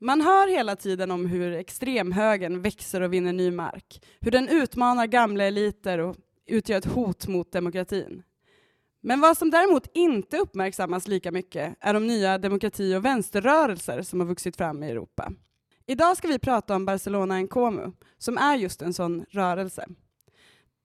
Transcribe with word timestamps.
Man 0.00 0.20
hör 0.20 0.48
hela 0.48 0.76
tiden 0.76 1.10
om 1.10 1.26
hur 1.26 1.52
extremhögern 1.52 2.62
växer 2.62 3.00
och 3.00 3.12
vinner 3.12 3.32
ny 3.32 3.50
mark, 3.50 4.04
hur 4.20 4.30
den 4.30 4.48
utmanar 4.48 5.06
gamla 5.06 5.44
eliter 5.44 5.98
och 5.98 6.16
utgör 6.46 6.78
ett 6.78 6.84
hot 6.84 7.26
mot 7.26 7.52
demokratin. 7.52 8.22
Men 9.00 9.20
vad 9.20 9.38
som 9.38 9.50
däremot 9.50 9.90
inte 9.94 10.38
uppmärksammas 10.38 11.08
lika 11.08 11.32
mycket 11.32 11.76
är 11.80 11.94
de 11.94 12.06
nya 12.06 12.38
demokrati 12.38 12.94
och 12.94 13.04
vänsterrörelser 13.04 14.02
som 14.02 14.20
har 14.20 14.26
vuxit 14.26 14.56
fram 14.56 14.82
i 14.82 14.90
Europa. 14.90 15.32
Idag 15.86 16.16
ska 16.16 16.28
vi 16.28 16.38
prata 16.38 16.76
om 16.76 16.84
Barcelona 16.84 17.38
Nkomu, 17.38 17.92
som 18.18 18.38
är 18.38 18.56
just 18.56 18.82
en 18.82 18.94
sån 18.94 19.24
rörelse. 19.30 19.86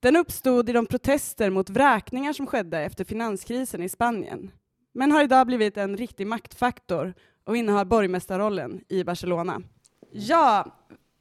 Den 0.00 0.16
uppstod 0.16 0.68
i 0.68 0.72
de 0.72 0.86
protester 0.86 1.50
mot 1.50 1.70
vräkningar 1.70 2.32
som 2.32 2.46
skedde 2.46 2.78
efter 2.78 3.04
finanskrisen 3.04 3.82
i 3.82 3.88
Spanien, 3.88 4.50
men 4.94 5.12
har 5.12 5.22
idag 5.22 5.46
blivit 5.46 5.76
en 5.76 5.96
riktig 5.96 6.26
maktfaktor 6.26 7.14
och 7.44 7.56
innehar 7.56 7.84
borgmästarrollen 7.84 8.84
i 8.88 9.04
Barcelona. 9.04 9.62
Ja, 10.10 10.66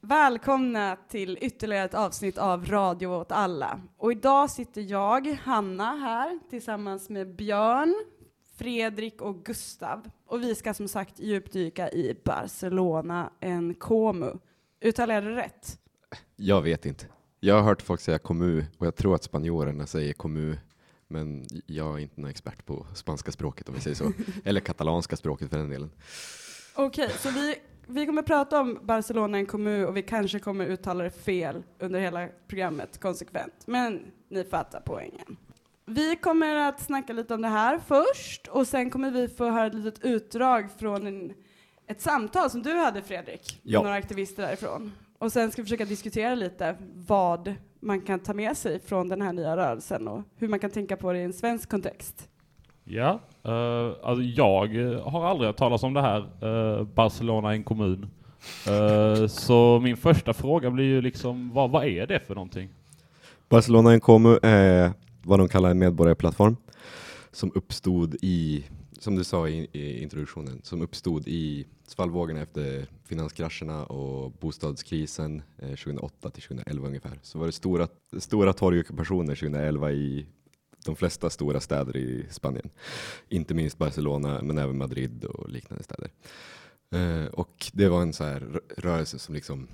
välkomna 0.02 0.98
till 1.09 1.38
ytterligare 1.41 1.86
ett 1.86 1.94
avsnitt 1.94 2.38
av 2.38 2.66
Radio 2.66 3.08
åt 3.08 3.31
alla. 3.31 3.81
Och 3.98 4.12
idag 4.12 4.50
sitter 4.50 4.81
jag, 4.81 5.28
Hanna, 5.44 5.95
här 5.95 6.40
tillsammans 6.50 7.09
med 7.09 7.36
Björn, 7.36 7.95
Fredrik 8.58 9.22
och 9.22 9.45
Gustav. 9.45 10.09
Och 10.26 10.44
vi 10.44 10.55
ska 10.55 10.73
som 10.73 10.88
sagt 10.88 11.20
djupdyka 11.20 11.90
i 11.90 12.17
Barcelona 12.26 13.31
en 13.40 13.73
Komu. 13.73 14.34
Uttalar 14.81 15.16
jag 15.16 15.23
det 15.23 15.36
rätt? 15.36 15.80
Jag 16.36 16.62
vet 16.62 16.86
inte. 16.86 17.05
Jag 17.40 17.55
har 17.55 17.62
hört 17.62 17.81
folk 17.81 18.02
säga 18.02 18.20
komu 18.20 18.66
och 18.78 18.86
jag 18.88 18.95
tror 18.95 19.16
att 19.16 19.23
spanjorerna 19.23 19.86
säger 19.86 20.14
komu 20.14 20.58
men 21.13 21.45
jag 21.66 21.94
är 21.94 21.99
inte 21.99 22.22
någon 22.22 22.30
expert 22.30 22.66
på 22.66 22.85
spanska 22.94 23.31
språket 23.31 23.70
om 23.70 23.76
vi 23.76 23.81
säger 23.81 23.95
så. 23.95 24.12
Eller 24.44 24.62
katalanska 24.62 25.16
språket 25.16 25.49
för 25.49 25.58
den 25.58 25.70
delen. 25.70 25.91
Okej, 26.76 27.05
okay, 27.05 27.17
så 27.17 27.30
vi, 27.30 27.55
vi 27.88 28.05
kommer 28.05 28.22
prata 28.22 28.59
om 28.59 28.80
Barcelona 28.84 29.38
en 29.38 29.45
kommun 29.45 29.86
och 29.86 29.98
vi 29.98 30.02
kanske 30.02 30.39
kommer 30.39 30.66
uttala 30.66 31.03
det 31.03 31.11
fel 31.11 31.64
under 31.80 32.00
hela 32.00 32.28
programmet 32.47 33.00
konsekvent. 33.00 33.53
Men 33.66 34.02
ni 34.30 34.44
fattar 34.44 34.81
poängen. 34.86 35.38
Vi 35.86 36.16
kommer 36.16 36.55
att 36.55 36.81
snacka 36.81 37.14
lite 37.14 37.33
om 37.33 37.42
det 37.42 37.48
här 37.48 37.80
först 37.88 38.48
och 38.48 38.67
sen 38.67 38.89
kommer 38.89 39.11
vi 39.11 39.27
få 39.27 39.50
höra 39.50 39.66
ett 39.66 39.73
litet 39.73 40.05
utdrag 40.05 40.70
från 40.77 41.08
en, 41.08 41.33
ett 41.88 42.02
samtal 42.02 42.50
som 42.50 42.64
du 42.64 42.73
hade 42.73 43.02
Fredrik, 43.02 43.59
med 43.64 43.73
några 43.73 43.94
aktivister 43.94 44.44
därifrån. 44.44 44.92
Och 45.17 45.31
sen 45.31 45.52
ska 45.52 45.61
vi 45.61 45.66
försöka 45.66 45.86
diskutera 45.86 46.36
lite 46.36 46.77
vad 46.95 47.55
man 47.84 48.02
kan 48.02 48.20
ta 48.20 48.34
med 48.34 48.58
sig 48.58 48.80
från 48.80 49.09
den 49.09 49.22
här 49.22 49.34
nya 49.34 49.58
rörelsen 49.58 50.08
och 50.08 50.22
hur 50.38 50.48
man 50.48 50.59
kan 50.59 50.70
tänka 50.70 50.98
på 50.98 51.14
det 51.14 51.20
i 51.20 51.23
en 51.23 51.34
svensk 51.34 51.70
kontext. 51.70 52.30
Ja, 52.84 53.20
uh, 53.48 53.95
alltså 54.03 54.23
jag 54.23 54.67
har 55.03 55.26
aldrig 55.26 55.48
hört 55.48 55.58
talas 55.58 55.84
om 55.84 55.94
det 55.94 56.02
här. 56.02 56.48
Uh, 56.48 56.84
Barcelona 56.84 57.50
är 57.50 57.54
en 57.54 57.64
kommun. 57.64 58.09
Uh, 58.70 59.28
så 59.28 59.80
min 59.80 59.98
första 59.98 60.34
fråga 60.34 60.70
blir 60.72 60.86
ju 60.86 61.02
liksom, 61.02 61.52
vad, 61.54 61.72
vad 61.72 61.86
är 61.86 62.08
det 62.08 62.20
för 62.20 62.36
någonting? 62.36 62.70
Barcelona 63.50 63.89
är 63.89 63.94
en 63.94 64.00
kommun 64.00 64.39
är 64.42 64.92
vad 65.23 65.39
de 65.39 65.48
kallar 65.48 65.70
en 65.70 65.80
medborgarplattform 65.80 66.56
som 67.31 67.52
uppstod 67.56 68.16
i, 68.22 68.66
som 69.04 69.16
du 69.16 69.23
sa 69.23 69.48
i, 69.48 69.68
i 69.72 70.04
introduktionen, 70.04 70.62
som 70.64 70.82
uppstod 70.82 71.28
i 71.28 71.66
svallvågorna 71.88 72.42
efter 72.42 72.88
finanskrascherna 73.04 73.86
och 73.86 74.32
bostadskrisen 74.32 75.42
eh, 75.58 75.68
2008 75.68 76.30
till 76.30 76.44
2011 76.44 76.88
ungefär. 76.88 77.20
Så 77.22 77.40
var 77.40 77.45
det 77.45 77.52
stora, 77.52 77.88
stora 78.18 78.54
torgockupationer 78.54 79.36
2011 79.36 79.92
i 79.92 80.26
de 80.86 80.95
flesta 80.95 81.30
stora 81.30 81.60
städer 81.60 81.98
i 81.98 82.26
Spanien. 82.30 82.70
Inte 83.30 83.54
minst 83.54 83.78
Barcelona, 83.78 84.42
men 84.42 84.58
även 84.58 84.78
Madrid 84.78 85.26
och 85.26 85.50
liknande 85.50 85.84
städer. 85.84 86.12
Eh, 86.92 87.26
och 87.26 87.72
det 87.73 87.90
var 87.90 88.02
en 88.02 88.14
så 88.14 88.23
här 88.23 88.62
rörelse 88.78 89.20
som 89.20 89.36
liksom 89.36 89.67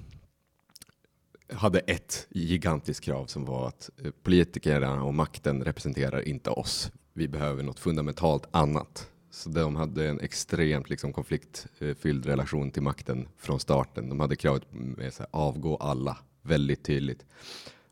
hade 1.53 1.79
ett 1.79 2.27
gigantiskt 2.29 3.03
krav 3.03 3.25
som 3.25 3.45
var 3.45 3.67
att 3.67 3.89
eh, 4.03 4.11
politikerna 4.23 5.03
och 5.03 5.13
makten 5.13 5.63
representerar 5.63 6.27
inte 6.27 6.49
oss. 6.49 6.91
Vi 7.13 7.27
behöver 7.27 7.63
något 7.63 7.79
fundamentalt 7.79 8.47
annat 8.51 9.09
så 9.31 9.49
de 9.49 9.75
hade 9.75 10.09
en 10.09 10.19
extremt 10.19 10.89
liksom, 10.89 11.13
konfliktfylld 11.13 12.25
relation 12.25 12.71
till 12.71 12.83
makten 12.83 13.27
från 13.37 13.59
starten. 13.59 14.09
De 14.09 14.19
hade 14.19 14.35
kravet 14.35 14.63
med 14.71 15.13
sig 15.13 15.25
avgå 15.31 15.77
alla 15.77 16.17
väldigt 16.41 16.83
tydligt. 16.83 17.25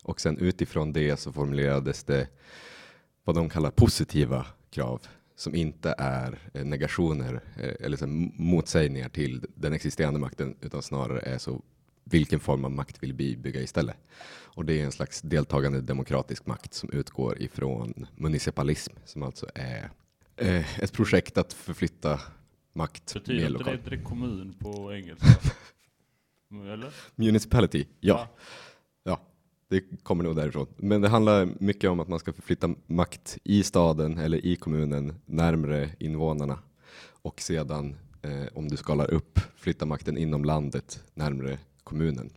Och 0.02 0.20
sen 0.20 0.38
utifrån 0.38 0.92
det 0.92 1.16
så 1.16 1.32
formulerades 1.32 2.04
det 2.04 2.28
vad 3.24 3.36
de 3.36 3.48
kallar 3.48 3.70
positiva 3.70 4.46
krav 4.70 5.02
som 5.36 5.54
inte 5.54 5.94
är 5.98 6.38
eh, 6.54 6.64
negationer 6.64 7.40
eh, 7.56 7.74
eller 7.80 7.96
så 7.96 8.06
motsägningar 8.36 9.08
till 9.08 9.46
den 9.54 9.72
existerande 9.72 10.20
makten 10.20 10.56
utan 10.60 10.82
snarare 10.82 11.20
är 11.20 11.38
så 11.38 11.62
vilken 12.04 12.40
form 12.40 12.64
av 12.64 12.70
makt 12.70 13.02
vill 13.02 13.12
vi 13.12 13.36
bygga 13.36 13.60
istället? 13.60 13.96
Och 14.30 14.64
det 14.64 14.80
är 14.80 14.84
en 14.84 14.92
slags 14.92 15.20
deltagande 15.20 15.80
demokratisk 15.80 16.46
makt 16.46 16.74
som 16.74 16.90
utgår 16.92 17.42
ifrån 17.42 18.06
municipalism 18.16 18.94
som 19.04 19.22
alltså 19.22 19.46
är 19.54 19.90
eh, 20.38 20.82
ett 20.82 20.92
projekt 20.92 21.38
att 21.38 21.52
förflytta 21.52 22.20
makt 22.72 23.14
Betyder. 23.14 23.50
Betyder 23.50 23.64
det 23.64 23.94
inte 23.94 23.96
kommun 23.96 24.54
på 24.58 24.92
engelska? 24.92 25.26
Eller? 26.72 26.92
Municipality, 27.14 27.86
ja. 28.00 28.18
ja. 28.18 28.28
ja. 29.02 29.20
Det 29.68 30.02
kommer 30.02 30.24
nog 30.24 30.36
därifrån. 30.36 30.66
Men 30.76 31.00
det 31.00 31.08
handlar 31.08 31.48
mycket 31.60 31.90
om 31.90 32.00
att 32.00 32.08
man 32.08 32.18
ska 32.18 32.32
förflytta 32.32 32.74
makt 32.86 33.38
i 33.44 33.62
staden 33.62 34.18
eller 34.18 34.46
i 34.46 34.56
kommunen 34.56 35.14
närmre 35.26 35.90
invånarna 35.98 36.58
och 37.22 37.40
sedan 37.40 37.96
eh, 38.22 38.46
om 38.54 38.68
du 38.68 38.76
skalar 38.76 39.10
upp 39.10 39.40
flytta 39.56 39.86
makten 39.86 40.18
inom 40.18 40.44
landet 40.44 41.04
närmre 41.14 41.58
kommunen. 41.84 42.30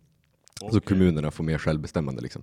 Okay. 0.61 0.71
Så 0.71 0.81
kommunerna 0.81 1.31
får 1.31 1.43
mer 1.43 1.57
självbestämmande 1.57 2.21
liksom. 2.21 2.41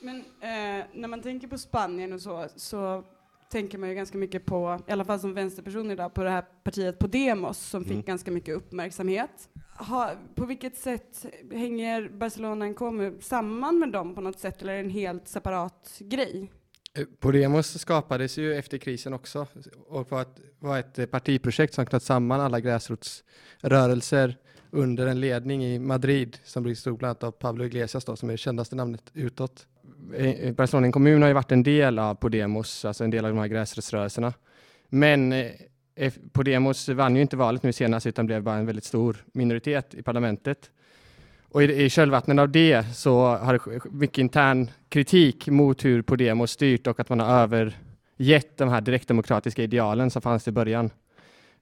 Men 0.00 0.16
eh, 0.16 0.86
när 0.94 1.08
man 1.08 1.22
tänker 1.22 1.48
på 1.48 1.58
Spanien 1.58 2.12
och 2.12 2.20
så, 2.20 2.48
så 2.56 3.04
tänker 3.50 3.78
man 3.78 3.88
ju 3.88 3.94
ganska 3.94 4.18
mycket 4.18 4.46
på, 4.46 4.80
i 4.88 4.92
alla 4.92 5.04
fall 5.04 5.20
som 5.20 5.34
vänsterperson 5.34 5.90
idag, 5.90 6.14
på 6.14 6.22
det 6.22 6.30
här 6.30 6.44
partiet 6.64 6.98
Podemos 6.98 7.58
som 7.58 7.84
fick 7.84 7.92
mm. 7.92 8.04
ganska 8.04 8.30
mycket 8.30 8.56
uppmärksamhet. 8.56 9.48
Ha, 9.78 10.12
på 10.34 10.46
vilket 10.46 10.76
sätt 10.76 11.26
hänger 11.52 12.08
Barcelona 12.08 12.66
Nkomu 12.66 13.20
samman 13.20 13.78
med 13.78 13.92
dem 13.92 14.14
på 14.14 14.20
något 14.20 14.38
sätt, 14.38 14.62
eller 14.62 14.72
är 14.72 14.76
det 14.76 14.82
en 14.82 14.90
helt 14.90 15.28
separat 15.28 15.96
grej? 15.98 16.50
Eh, 16.94 17.04
Podemos 17.20 17.80
skapades 17.80 18.38
ju 18.38 18.54
efter 18.54 18.78
krisen 18.78 19.12
också 19.12 19.46
och 19.88 20.10
var 20.10 20.22
ett, 20.22 20.40
var 20.58 20.78
ett 20.78 21.10
partiprojekt 21.10 21.74
som 21.74 21.86
knöt 21.86 22.02
samman 22.02 22.40
alla 22.40 22.60
gräsrotsrörelser 22.60 24.36
under 24.70 25.06
en 25.06 25.20
ledning 25.20 25.64
i 25.64 25.78
Madrid 25.78 26.38
som 26.44 26.62
bestod 26.62 26.98
bland 26.98 27.10
annat 27.10 27.24
av 27.24 27.30
Pablo 27.30 27.64
Iglesias 27.64 28.04
då, 28.04 28.16
som 28.16 28.28
är 28.28 28.32
det 28.32 28.38
kändaste 28.38 28.76
namnet 28.76 29.10
utåt. 29.14 29.66
Eh, 30.14 30.26
eh, 30.26 30.34
Bergslagen 30.34 30.54
Barcelona 30.54 30.92
kommun 30.92 31.22
har 31.22 31.28
ju 31.28 31.34
varit 31.34 31.52
en 31.52 31.62
del 31.62 31.98
av 31.98 32.14
Podemos, 32.14 32.84
alltså 32.84 33.04
en 33.04 33.10
del 33.10 33.24
av 33.24 33.30
de 33.30 33.38
här 33.38 33.46
gräsrotsrörelserna. 33.46 34.32
Men 34.88 35.32
eh, 35.32 36.12
Podemos 36.32 36.88
vann 36.88 37.16
ju 37.16 37.22
inte 37.22 37.36
valet 37.36 37.62
nu 37.62 37.72
senast 37.72 38.06
utan 38.06 38.26
blev 38.26 38.42
bara 38.42 38.56
en 38.56 38.66
väldigt 38.66 38.84
stor 38.84 39.16
minoritet 39.32 39.94
i 39.94 40.02
parlamentet. 40.02 40.70
Och 41.48 41.62
i, 41.62 41.84
i 41.84 41.90
kölvattnet 41.90 42.38
av 42.38 42.50
det 42.50 42.84
så 42.94 43.36
har 43.36 43.52
det 43.52 43.84
mycket 43.90 44.18
intern 44.18 44.70
kritik 44.88 45.48
mot 45.48 45.84
hur 45.84 46.02
Podemos 46.02 46.50
styrt 46.50 46.86
och 46.86 47.00
att 47.00 47.08
man 47.08 47.20
har 47.20 47.40
övergett 47.40 48.56
de 48.56 48.68
här 48.68 48.80
direktdemokratiska 48.80 49.62
idealen 49.62 50.10
som 50.10 50.22
fanns 50.22 50.48
i 50.48 50.52
början. 50.52 50.90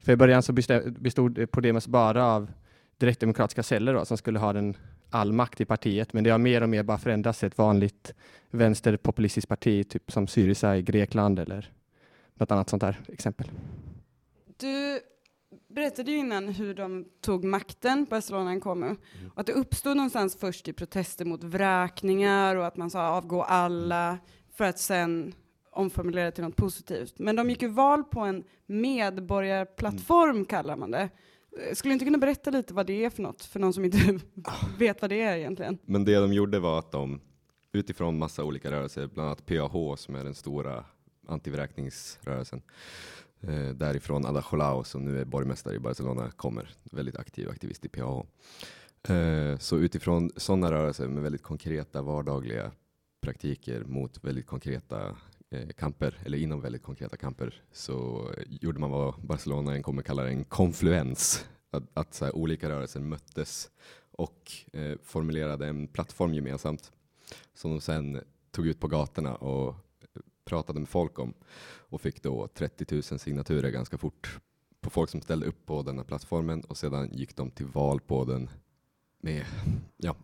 För 0.05 0.13
i 0.13 0.17
början 0.17 0.43
så 0.43 0.53
bestod 0.99 1.51
Podemos 1.51 1.89
bara 1.89 2.27
av 2.27 2.51
direktdemokratiska 2.99 3.63
celler 3.63 3.95
då, 3.95 4.05
som 4.05 4.17
skulle 4.17 4.39
ha 4.39 4.53
den 4.53 4.77
all 5.11 5.33
makt 5.33 5.61
i 5.61 5.65
partiet, 5.65 6.13
men 6.13 6.25
det 6.25 6.31
har 6.31 6.39
mer 6.39 6.63
och 6.63 6.69
mer 6.69 6.83
bara 6.83 6.99
förändrats 6.99 7.39
till 7.39 7.47
ett 7.47 7.59
vanligt 7.59 8.15
vänsterpopulistiskt 8.51 9.49
parti, 9.49 9.89
typ 9.89 10.13
som 10.13 10.27
Syriza 10.27 10.77
i 10.77 10.83
Grekland 10.83 11.39
eller 11.39 11.73
något 12.35 12.51
annat 12.51 12.69
sånt 12.71 12.81
där 12.81 13.01
exempel. 13.09 13.51
Du 14.57 15.01
berättade 15.69 16.11
ju 16.11 16.17
innan 16.17 16.49
hur 16.49 16.75
de 16.75 17.05
tog 17.21 17.45
makten 17.45 18.07
på 18.07 18.11
Barcelona 18.11 18.61
kom 18.61 18.83
mm. 18.83 18.97
och 19.35 19.41
att 19.41 19.47
det 19.47 19.53
uppstod 19.53 19.97
någonstans 19.97 20.37
först 20.37 20.69
i 20.69 20.73
protester 20.73 21.25
mot 21.25 21.45
vräkningar 21.45 22.57
och 22.57 22.67
att 22.67 22.77
man 22.77 22.91
sa 22.91 23.09
avgå 23.09 23.43
alla 23.43 24.19
för 24.57 24.65
att 24.65 24.79
sen 24.79 25.35
omformulera 25.71 26.31
till 26.31 26.45
något 26.45 26.57
positivt. 26.57 27.19
Men 27.19 27.37
de 27.37 27.51
gick 27.51 27.63
ju 27.63 27.69
val 27.69 28.05
på 28.05 28.21
en 28.21 28.45
medborgarplattform 28.67 30.31
mm. 30.31 30.45
kallar 30.45 30.77
man 30.77 30.91
det. 30.91 31.09
Eh, 31.61 31.75
skulle 31.75 31.91
du 31.91 31.93
inte 31.93 32.05
kunna 32.05 32.19
berätta 32.19 32.51
lite 32.51 32.75
vad 32.75 32.87
det 32.87 33.05
är 33.05 33.11
för 33.11 33.23
något, 33.23 33.45
för 33.45 33.61
någon 33.61 33.73
som 33.73 33.85
inte 33.85 34.21
vet 34.79 35.03
vad 35.03 35.11
det 35.11 35.21
är 35.21 35.37
egentligen? 35.37 35.79
Men 35.85 36.05
det 36.05 36.15
de 36.15 36.33
gjorde 36.33 36.59
var 36.59 36.79
att 36.79 36.93
de 36.93 37.21
utifrån 37.73 38.19
massa 38.19 38.45
olika 38.45 38.71
rörelser, 38.71 39.07
bland 39.07 39.27
annat 39.27 39.47
PAH 39.47 39.97
som 39.97 40.15
är 40.15 40.25
den 40.25 40.35
stora 40.35 40.85
antivräkningsrörelsen, 41.27 42.63
eh, 43.41 43.69
därifrån 43.69 44.27
Ada 44.27 44.43
Colau 44.43 44.85
som 44.85 45.05
nu 45.05 45.21
är 45.21 45.25
borgmästare 45.25 45.75
i 45.75 45.79
Barcelona 45.79 46.31
kommer, 46.31 46.71
väldigt 46.83 47.17
aktiv 47.17 47.49
aktivist 47.49 47.85
i 47.85 47.89
PAH. 47.89 48.25
Eh, 49.09 49.59
så 49.59 49.79
utifrån 49.79 50.31
sådana 50.37 50.73
rörelser 50.73 51.09
med 51.09 51.23
väldigt 51.23 51.43
konkreta 51.43 52.03
vardagliga 52.03 52.73
praktiker 53.21 53.85
mot 53.85 54.25
väldigt 54.25 54.47
konkreta 54.47 55.17
Eh, 55.55 55.69
kamper, 55.69 56.19
eller 56.25 56.39
inom 56.39 56.61
väldigt 56.61 56.83
konkreta 56.83 57.17
kamper, 57.17 57.63
så 57.73 58.31
gjorde 58.47 58.81
man 58.81 58.91
vad 58.91 59.15
Barcelona 59.21 59.83
kommer 59.83 60.03
kalla 60.03 60.29
en 60.29 60.45
konfluens. 60.45 61.45
att, 61.71 61.83
att 61.95 62.15
så 62.15 62.25
här, 62.25 62.37
olika 62.37 62.69
rörelser 62.69 63.01
möttes 63.01 63.71
och 64.11 64.53
eh, 64.73 64.99
formulerade 65.03 65.67
en 65.67 65.89
plattform 65.89 66.35
gemensamt 66.35 66.93
som 67.55 67.71
de 67.71 67.81
sen 67.81 68.21
tog 68.51 68.67
ut 68.67 68.81
på 68.81 68.89
gatorna 68.89 69.35
och 69.35 69.75
pratade 70.45 70.81
med 70.81 70.89
folk 70.89 71.19
om 71.19 71.35
och 71.65 72.01
fick 72.01 72.23
då 72.23 72.49
30 72.55 72.95
000 72.95 73.03
signaturer 73.03 73.71
ganska 73.71 73.99
fort 73.99 74.39
på 74.81 74.91
folk 74.91 75.11
som 75.11 75.21
ställde 75.21 75.47
upp 75.47 75.67
på 75.67 75.83
denna 75.83 76.05
plattformen 76.05 76.61
och 76.61 76.77
sedan 76.77 77.11
gick 77.13 77.37
de 77.37 77.51
till 77.51 77.67
val 77.67 78.01
på 78.01 78.25
den 78.25 78.51
med, 79.21 79.45
ja, 79.97 80.17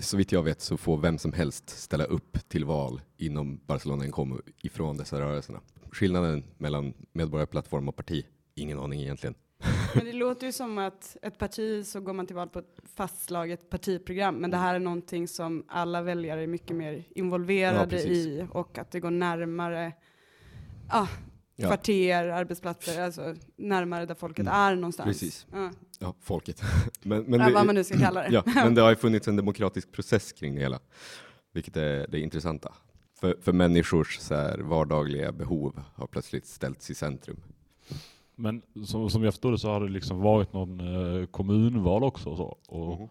så 0.00 0.16
vitt 0.16 0.32
jag 0.32 0.42
vet 0.42 0.60
så 0.60 0.76
får 0.76 0.98
vem 0.98 1.18
som 1.18 1.32
helst 1.32 1.70
ställa 1.70 2.04
upp 2.04 2.48
till 2.48 2.64
val 2.64 3.00
inom 3.16 3.60
Barcelona 3.66 4.04
Encomo 4.04 4.40
ifrån 4.62 4.96
dessa 4.96 5.20
rörelserna. 5.20 5.60
Skillnaden 5.90 6.44
mellan 6.58 6.94
medborgarplattform 7.12 7.88
och 7.88 7.96
parti? 7.96 8.26
Ingen 8.54 8.78
aning 8.78 9.00
egentligen. 9.00 9.34
Men 9.94 10.04
det 10.04 10.12
låter 10.12 10.46
ju 10.46 10.52
som 10.52 10.78
att 10.78 11.16
ett 11.22 11.38
parti 11.38 11.86
så 11.86 12.00
går 12.00 12.12
man 12.12 12.26
till 12.26 12.36
val 12.36 12.48
på 12.48 12.58
ett 12.58 12.80
fastslaget 12.96 13.70
partiprogram, 13.70 14.34
men 14.34 14.50
det 14.50 14.56
här 14.56 14.74
är 14.74 14.78
någonting 14.78 15.28
som 15.28 15.64
alla 15.68 16.02
väljare 16.02 16.42
är 16.42 16.46
mycket 16.46 16.76
mer 16.76 17.04
involverade 17.14 17.96
Ja, 17.96 18.08
i 18.08 18.46
och 18.50 18.78
att 18.78 18.90
det 18.90 19.00
går 19.00 19.10
närmare 19.10 19.92
ah, 20.88 21.08
Ja. 21.56 21.66
kvarter, 21.68 22.28
arbetsplatser, 22.28 23.02
alltså 23.02 23.34
närmare 23.56 24.06
där 24.06 24.14
folket 24.14 24.46
Mm. 24.46 24.54
är 24.54 24.74
någonstans. 24.74 25.06
Precis. 25.06 25.46
Ja. 25.52 25.70
Ja, 25.98 26.14
folket. 26.20 26.62
men, 27.02 27.22
men, 27.22 27.40
Ja, 27.40 27.50
vad 27.54 27.66
man 27.66 27.74
nu 27.74 27.84
ska 27.84 27.98
kalla 27.98 28.22
det. 28.22 28.28
ja, 28.32 28.42
men 28.54 28.74
det 28.74 28.80
har 28.82 28.90
ju 28.90 28.96
funnits 28.96 29.28
en 29.28 29.36
demokratisk 29.36 29.92
process 29.92 30.32
kring 30.32 30.54
det 30.54 30.60
hela, 30.60 30.78
vilket 31.52 31.76
är 31.76 32.06
det 32.08 32.20
intressanta. 32.20 32.74
För, 33.20 33.36
för 33.40 33.52
människors 33.52 34.18
så 34.18 34.34
här, 34.34 34.58
vardagliga 34.58 35.32
behov 35.32 35.82
har 35.94 36.06
plötsligt 36.06 36.46
ställts 36.46 36.90
i 36.90 36.94
centrum. 36.94 37.40
Men 38.36 38.62
som, 38.86 39.10
som 39.10 39.24
jag 39.24 39.32
förstod 39.34 39.52
det 39.52 39.58
så 39.58 39.68
har 39.68 39.80
det 39.80 39.88
liksom 39.88 40.20
varit 40.20 40.52
någon 40.52 40.80
eh, 41.20 41.26
kommunval 41.26 42.04
också 42.04 42.28
och 42.30 42.36
så. 42.36 42.56
Och, 42.68 42.98
Mhm. 42.98 43.08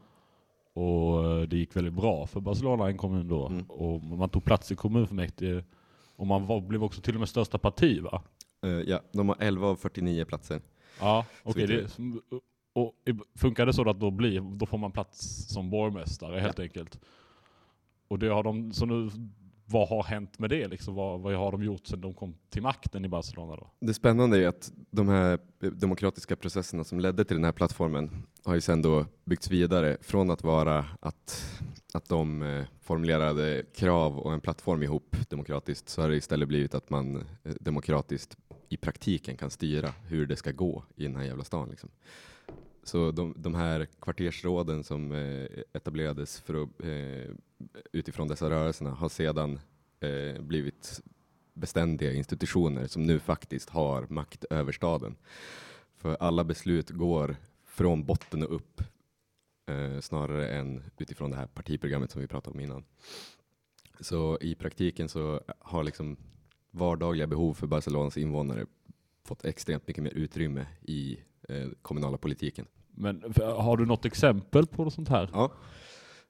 och 0.73 1.25
eh, 1.25 1.41
det 1.47 1.57
gick 1.57 1.75
väldigt 1.75 1.93
bra 1.93 2.27
för 2.27 2.39
Barcelona, 2.39 2.87
en 2.87 2.97
kommun 2.97 3.27
då. 3.27 3.47
Mm. 3.47 3.63
Och 3.69 4.01
man 4.03 4.29
tog 4.29 4.43
plats 4.43 4.71
i 4.71 4.75
kommunfullmäktige. 4.75 5.63
Och 6.15 6.27
man 6.27 6.45
var, 6.45 6.61
blev 6.61 6.83
också 6.83 7.01
till 7.01 7.13
och 7.13 7.19
med 7.19 7.29
största 7.29 7.57
parti 7.57 8.01
va? 8.01 8.23
Eh, 8.65 8.69
ja, 8.69 9.01
de 9.11 9.29
har 9.29 9.37
11 9.39 9.67
av 9.67 9.75
49 9.75 10.25
platser. 10.25 10.61
Ja, 10.99 11.25
okej. 11.43 11.67
det, 11.67 11.99
och 12.73 12.93
funkar 13.35 13.65
det 13.65 13.73
så 13.73 13.89
att 13.89 13.99
då, 13.99 14.11
blir, 14.11 14.41
då 14.41 14.65
får 14.65 14.77
man 14.77 14.91
plats 14.91 15.47
som 15.47 15.69
borgmästare 15.69 16.39
helt 16.39 16.59
enkelt? 16.59 16.99
Och 18.07 18.19
det 18.19 18.27
har 18.27 18.43
de, 18.43 18.73
så 18.73 18.85
nu, 18.85 19.09
vad 19.71 19.87
har 19.87 20.03
hänt 20.03 20.39
med 20.39 20.49
det 20.49 20.67
liksom? 20.67 20.95
Vad, 20.95 21.19
vad 21.19 21.35
har 21.35 21.51
de 21.51 21.63
gjort 21.63 21.87
sedan 21.87 22.01
de 22.01 22.13
kom 22.13 22.35
till 22.49 22.61
makten 22.61 23.05
i 23.05 23.07
Barcelona 23.07 23.55
då? 23.55 23.71
Det 23.79 23.93
spännande 23.93 24.37
är 24.37 24.47
att 24.47 24.71
de 24.91 25.09
här 25.09 25.39
demokratiska 25.59 26.35
processerna 26.35 26.83
som 26.83 26.99
ledde 26.99 27.25
till 27.25 27.35
den 27.35 27.43
här 27.43 27.51
plattformen 27.51 28.23
har 28.43 28.55
ju 28.55 28.61
sedan 28.61 28.81
då 28.81 29.05
byggts 29.25 29.51
vidare 29.51 29.97
från 30.01 30.29
att 30.29 30.43
vara 30.43 30.85
att, 30.99 31.53
att 31.93 32.09
de 32.09 32.41
eh, 32.41 32.65
formulerade 32.81 33.63
krav 33.75 34.19
och 34.19 34.33
en 34.33 34.41
plattform 34.41 34.83
ihop 34.83 35.15
demokratiskt 35.29 35.89
så 35.89 36.01
har 36.01 36.09
det 36.09 36.15
istället 36.15 36.47
blivit 36.47 36.75
att 36.75 36.89
man 36.89 37.15
eh, 37.15 37.53
demokratiskt 37.59 38.37
i 38.69 38.77
praktiken 38.77 39.37
kan 39.37 39.49
styra 39.49 39.89
hur 40.07 40.25
det 40.25 40.35
ska 40.35 40.51
gå 40.51 40.83
i 40.95 41.03
den 41.03 41.15
här 41.15 41.23
jävla 41.23 41.43
stan. 41.43 41.69
Liksom. 41.69 41.89
Så 42.83 43.11
de, 43.11 43.33
de 43.37 43.55
här 43.55 43.87
kvartersråden 44.01 44.83
som 44.83 45.11
eh, 45.11 45.47
etablerades 45.73 46.39
för 46.39 46.63
att, 46.63 46.69
utifrån 47.91 48.27
dessa 48.27 48.49
rörelserna 48.49 48.89
har 48.89 49.09
sedan 49.09 49.59
eh, 49.99 50.41
blivit 50.41 51.01
beständiga 51.53 52.13
institutioner 52.13 52.87
som 52.87 53.03
nu 53.03 53.19
faktiskt 53.19 53.69
har 53.69 54.05
makt 54.09 54.45
över 54.49 54.71
staden. 54.71 55.15
För 55.95 56.17
alla 56.19 56.43
beslut 56.43 56.89
går 56.89 57.35
från 57.65 58.05
botten 58.05 58.43
och 58.43 58.55
upp 58.55 58.81
eh, 59.69 59.99
snarare 59.99 60.47
än 60.49 60.83
utifrån 60.97 61.31
det 61.31 61.37
här 61.37 61.47
partiprogrammet 61.47 62.11
som 62.11 62.21
vi 62.21 62.27
pratade 62.27 62.53
om 62.53 62.59
innan. 62.59 62.83
Så 63.99 64.37
i 64.41 64.55
praktiken 64.55 65.09
så 65.09 65.41
har 65.59 65.83
liksom 65.83 66.17
vardagliga 66.71 67.27
behov 67.27 67.53
för 67.53 67.67
Barcelonas 67.67 68.17
invånare 68.17 68.65
fått 69.23 69.45
extremt 69.45 69.87
mycket 69.87 70.03
mer 70.03 70.11
utrymme 70.11 70.65
i 70.81 71.19
eh, 71.49 71.67
kommunala 71.81 72.17
politiken. 72.17 72.65
Men 72.91 73.23
f- 73.27 73.41
har 73.57 73.77
du 73.77 73.85
något 73.85 74.05
exempel 74.05 74.67
på 74.67 74.83
något 74.83 74.93
sånt 74.93 75.09
här? 75.09 75.29
Ja. 75.33 75.51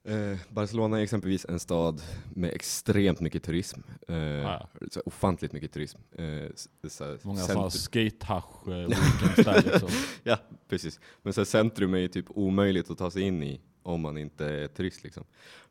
Eh, 0.04 0.38
Barcelona 0.48 0.98
är 0.98 1.02
exempelvis 1.02 1.46
en 1.48 1.60
stad 1.60 2.02
med 2.34 2.50
extremt 2.54 3.20
mycket 3.20 3.42
turism. 3.42 3.80
Eh, 4.08 4.16
Ja. 4.16 4.68
så 4.90 5.02
ofantligt 5.06 5.52
mycket 5.52 5.72
turism. 5.72 5.98
Eh, 6.12 6.50
så 6.88 7.18
Många 7.22 7.38
sådana 7.40 7.70
skatehasch 7.70 8.68
eh, 8.68 8.72
weekends 8.88 9.36
där 9.44 9.62
liksom. 9.72 9.88
Ja, 10.22 10.38
precis. 10.68 11.00
Men 11.22 11.32
så 11.32 11.44
centrum 11.44 11.94
är 11.94 11.98
ju 11.98 12.08
typ 12.08 12.26
omöjligt 12.28 12.90
att 12.90 12.98
ta 12.98 13.10
sig 13.10 13.22
in 13.22 13.42
i 13.42 13.60
om 13.82 14.00
man 14.00 14.18
inte 14.18 14.46
är 14.46 14.68
turist. 14.68 15.04
Liksom. 15.04 15.24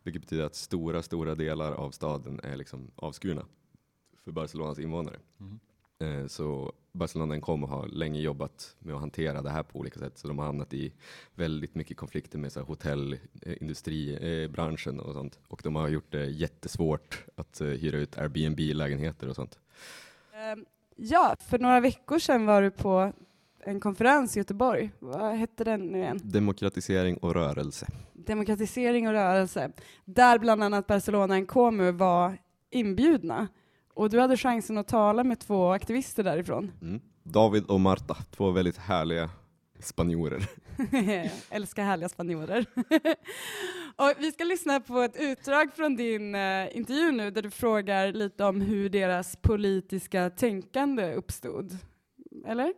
Vilket 0.04 0.22
betyder 0.22 0.44
att 0.44 0.56
stora, 0.56 1.04
stora 1.04 1.36
delar 1.36 1.72
av 1.72 1.92
staden 1.92 2.40
är 2.44 2.56
liksom 2.56 2.92
avskurna 2.96 3.46
för 4.24 4.32
Barcelonas 4.32 4.80
invånare. 4.80 5.20
Mhm. 5.38 5.60
Eh, 6.02 6.28
så 6.28 6.74
Barcelona 6.92 7.36
Encom 7.36 7.64
har 7.64 7.88
länge 7.88 8.20
jobbat 8.20 8.76
med 8.80 8.96
att 8.96 9.02
hantera 9.02 9.42
det 9.42 9.50
här 9.50 9.64
på 9.64 9.80
olika 9.80 10.00
sätt. 10.00 10.18
Så 10.18 10.28
de 10.28 10.40
har 10.40 10.46
hamnat 10.46 10.74
i 10.74 10.94
väldigt 11.36 11.76
mycket 11.76 11.98
konflikter 11.98 12.38
med 12.38 12.52
så 12.52 12.60
här, 12.60 12.68
hotell, 12.68 13.14
eh, 13.42 13.52
eh, 13.52 15.00
och 15.00 15.14
sånt. 15.14 15.40
Och 15.48 15.62
de 15.64 15.76
har 15.76 15.90
gjort 15.90 16.12
det 16.12 16.26
jättesvårt 16.26 17.26
att 17.36 17.62
eh, 17.62 17.68
hyra 17.68 17.98
ut 17.98 18.18
Airbnb-lägenheter 18.18 19.30
och 19.30 19.36
sånt. 19.36 19.60
Ehm, 20.34 20.66
Ja, 21.04 21.36
för 21.40 21.60
några 21.60 21.80
veckor 21.80 22.20
sedan 22.20 22.46
var 22.46 22.62
du 22.62 22.72
på 22.72 23.14
en 23.60 23.80
konferens 23.80 24.38
i 24.38 24.40
Göteborg. 24.40 24.92
Vad 25.00 25.36
hette 25.36 25.64
den 25.64 25.82
nu 25.82 25.98
igen? 25.98 26.20
Demokratisering 26.24 27.18
och 27.18 27.34
rörelse. 27.34 27.88
Demokratisering 28.14 29.08
och 29.08 29.14
rörelse. 29.14 29.72
Där 30.06 30.40
bland 30.40 30.64
annat 30.64 30.88
Barcelona 30.88 31.36
Encomu 31.36 31.92
var 31.92 32.38
inbjudna. 32.70 33.48
Och 33.94 34.10
du 34.10 34.20
hade 34.20 34.38
chansen 34.38 34.78
att 34.78 34.88
tala 34.88 35.24
med 35.24 35.40
två 35.40 35.72
aktivister 35.72 36.24
därifrån. 36.24 36.72
Mm. 36.82 37.02
David 37.24 37.66
och 37.66 37.80
Marta, 37.80 38.18
två 38.32 38.52
väldigt 38.52 38.78
härliga 38.78 39.30
spanjorer. 39.80 40.50
Älskar 41.50 41.84
härliga 41.84 42.10
spanjorer. 42.10 42.66
och 43.96 44.14
vi 44.20 44.32
ska 44.32 44.44
lyssna 44.44 44.80
på 44.80 45.00
ett 45.00 45.16
utdrag 45.20 45.74
från 45.74 45.96
din 45.96 46.36
eh, 46.36 46.78
intervju 46.78 47.12
nu 47.12 47.32
där 47.32 47.42
du 47.42 47.50
frågar 47.50 48.14
lite 48.14 48.44
om 48.44 48.62
hur 48.62 48.90
deras 48.90 49.36
politiska 49.36 50.30
tänkande 50.30 51.14
uppstod. 51.14 51.78
Eller? 52.48 52.74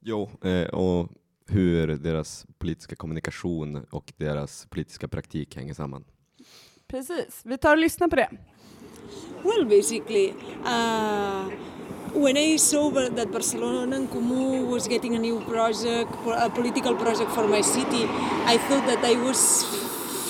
Jo, 0.00 0.30
eh, 0.44 0.68
och 0.68 1.08
hur 1.48 1.86
deras 1.86 2.46
politiska 2.58 2.96
kommunikation 2.96 3.84
och 3.90 4.12
deras 4.16 4.66
politiska 4.66 5.08
praktik 5.08 5.56
hänger 5.56 5.74
samman. 5.74 6.04
Precis, 6.86 7.42
vi 7.44 7.58
tar 7.58 7.70
och 7.70 7.78
lyssnar 7.78 8.08
på 8.08 8.16
det. 8.16 8.30
Well, 9.44 9.64
basically, 9.64 10.34
uh, 10.64 11.48
when 12.12 12.36
I 12.36 12.56
saw 12.56 12.90
that 12.90 13.30
Barcelona 13.30 13.96
en 13.96 14.08
Comú 14.08 14.66
was 14.66 14.88
getting 14.88 15.14
a 15.14 15.18
new 15.18 15.40
project, 15.40 16.10
a 16.26 16.50
political 16.50 16.94
project 16.96 17.30
for 17.30 17.46
my 17.46 17.60
city, 17.60 18.04
I 18.44 18.58
thought 18.58 18.86
that 18.86 19.04
I 19.04 19.14
was 19.16 19.64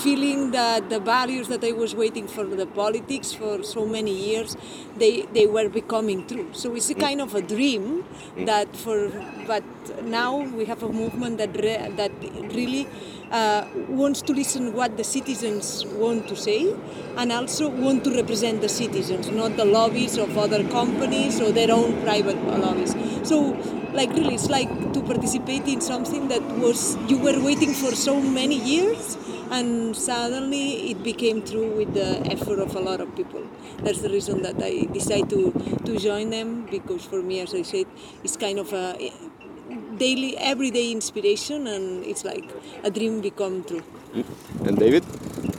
feeling 0.03 0.51
that 0.51 0.89
the 0.89 0.99
values 0.99 1.47
that 1.47 1.63
I 1.63 1.73
was 1.73 1.93
waiting 1.93 2.27
for 2.27 2.43
the 2.43 2.65
politics 2.65 3.33
for 3.33 3.63
so 3.63 3.85
many 3.85 4.11
years, 4.11 4.57
they, 4.97 5.23
they 5.33 5.45
were 5.45 5.69
becoming 5.69 6.25
true. 6.27 6.49
So 6.53 6.75
it's 6.75 6.89
a 6.89 6.95
kind 6.95 7.21
of 7.21 7.35
a 7.35 7.41
dream 7.41 8.03
that 8.37 8.75
for, 8.75 9.11
but 9.45 9.63
now 10.03 10.39
we 10.39 10.65
have 10.65 10.81
a 10.81 10.89
movement 10.89 11.37
that, 11.37 11.55
re, 11.55 11.93
that 11.97 12.11
really 12.55 12.87
uh, 13.31 13.65
wants 13.87 14.21
to 14.21 14.33
listen 14.33 14.73
what 14.73 14.97
the 14.97 15.03
citizens 15.03 15.85
want 15.85 16.27
to 16.27 16.35
say 16.35 16.75
and 17.17 17.31
also 17.31 17.69
want 17.69 18.03
to 18.03 18.11
represent 18.11 18.61
the 18.61 18.69
citizens, 18.69 19.29
not 19.31 19.55
the 19.57 19.65
lobbies 19.65 20.17
of 20.17 20.37
other 20.37 20.63
companies 20.69 21.39
or 21.39 21.51
their 21.51 21.71
own 21.71 22.01
private 22.03 22.37
lobbies. 22.59 22.95
So, 23.23 23.51
like 23.93 24.09
really, 24.11 24.35
it's 24.35 24.49
like 24.49 24.69
to 24.93 25.01
participate 25.01 25.67
in 25.67 25.81
something 25.81 26.27
that 26.29 26.41
was 26.57 26.95
you 27.09 27.17
were 27.17 27.39
waiting 27.43 27.73
for 27.73 27.91
so 27.95 28.19
many 28.21 28.55
years, 28.55 29.17
and 29.51 29.95
suddenly 29.95 30.91
it 30.91 31.03
became 31.03 31.43
true 31.43 31.75
with 31.75 31.93
the 31.93 32.25
effort 32.31 32.59
of 32.59 32.75
a 32.75 32.79
lot 32.79 33.01
of 33.01 33.13
people. 33.15 33.43
That's 33.83 34.01
the 34.01 34.09
reason 34.09 34.41
that 34.43 34.61
I 34.61 34.85
decided 34.91 35.29
to 35.31 35.51
to 35.85 35.97
join 35.97 36.29
them 36.29 36.67
because 36.71 37.05
for 37.05 37.21
me, 37.21 37.41
as 37.41 37.53
I 37.53 37.63
said, 37.63 37.87
it's 38.23 38.37
kind 38.37 38.59
of 38.59 38.71
a 38.73 39.11
daily, 40.01 40.35
everyday 40.37 40.91
inspiration, 40.91 41.67
and 41.67 42.03
it's 42.03 42.25
like 42.25 42.49
a 42.83 42.89
dream 42.89 43.21
become 43.21 43.63
true. 43.63 43.83
And 44.65 44.75
David? 44.77 45.05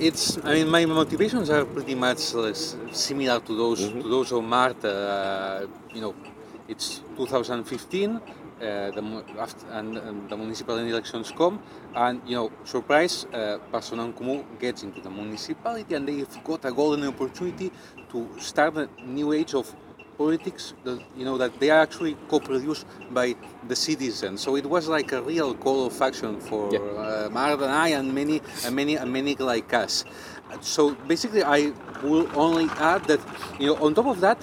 It's. 0.01 0.25
I 0.43 0.51
mean, 0.55 0.69
my 0.69 0.85
motivations 0.85 1.49
are 1.49 1.65
pretty 1.65 1.95
much 1.95 2.35
uh, 2.35 2.53
similar 2.93 3.39
to 3.47 3.53
those 3.63 3.81
to 4.03 4.09
those 4.15 4.33
of 4.33 4.43
Marta. 4.43 4.91
Uh, 4.91 5.67
you 5.95 6.01
know, 6.01 6.15
it's 6.67 7.03
2015. 7.17 8.21
Uh, 8.63 8.93
the, 8.95 9.03
after, 9.41 9.67
and, 9.73 9.99
and 9.99 10.31
the 10.31 10.37
municipal 10.37 10.79
elections 10.79 11.33
come, 11.37 11.59
and 11.97 12.23
you 12.25 12.37
know, 12.37 12.49
surprise, 12.63 13.27
uh, 13.35 13.59
Barcelona 13.73 14.05
and 14.07 14.15
Comú 14.17 14.45
gets 14.61 14.85
into 14.85 15.01
the 15.01 15.11
municipality, 15.11 15.97
and 15.97 16.07
they've 16.07 16.45
got 16.45 16.65
a 16.65 16.71
golden 16.71 17.09
opportunity 17.09 17.73
to 18.13 18.29
start 18.39 18.77
a 18.77 18.89
new 19.05 19.33
age 19.33 19.55
of 19.55 19.67
politics, 20.23 20.75
that, 20.85 20.99
you 21.19 21.25
know, 21.29 21.37
that 21.43 21.53
they 21.61 21.71
are 21.75 21.81
actually 21.87 22.15
co-produced 22.29 22.87
by 23.19 23.35
the 23.71 23.77
citizens. 23.89 24.41
So 24.45 24.57
it 24.57 24.67
was 24.75 24.85
like 24.97 25.09
a 25.13 25.21
real 25.33 25.51
call 25.65 25.79
of 25.91 25.95
action 26.09 26.33
for 26.49 26.63
Yeah. 26.75 26.81
uh, 26.81 27.29
Marta 27.37 27.65
and 27.65 27.75
I 27.87 27.89
and 27.99 28.07
many, 28.21 28.37
and 28.65 28.73
many, 28.81 28.95
and 29.01 29.09
many 29.19 29.33
like 29.53 29.71
us. 29.85 30.05
So 30.61 30.83
basically, 31.13 31.43
I 31.59 31.61
will 32.03 32.27
only 32.47 32.69
add 32.93 33.03
that, 33.11 33.21
you 33.61 33.67
know, 33.69 33.77
on 33.85 33.95
top 33.95 34.07
of 34.15 34.19
that, 34.27 34.39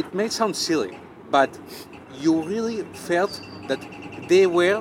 it 0.00 0.08
may 0.14 0.28
sound 0.28 0.54
silly, 0.68 0.92
but 1.30 1.50
you 2.24 2.32
really 2.52 2.78
felt 3.08 3.32
that 3.70 3.80
they 4.28 4.46
were 4.46 4.78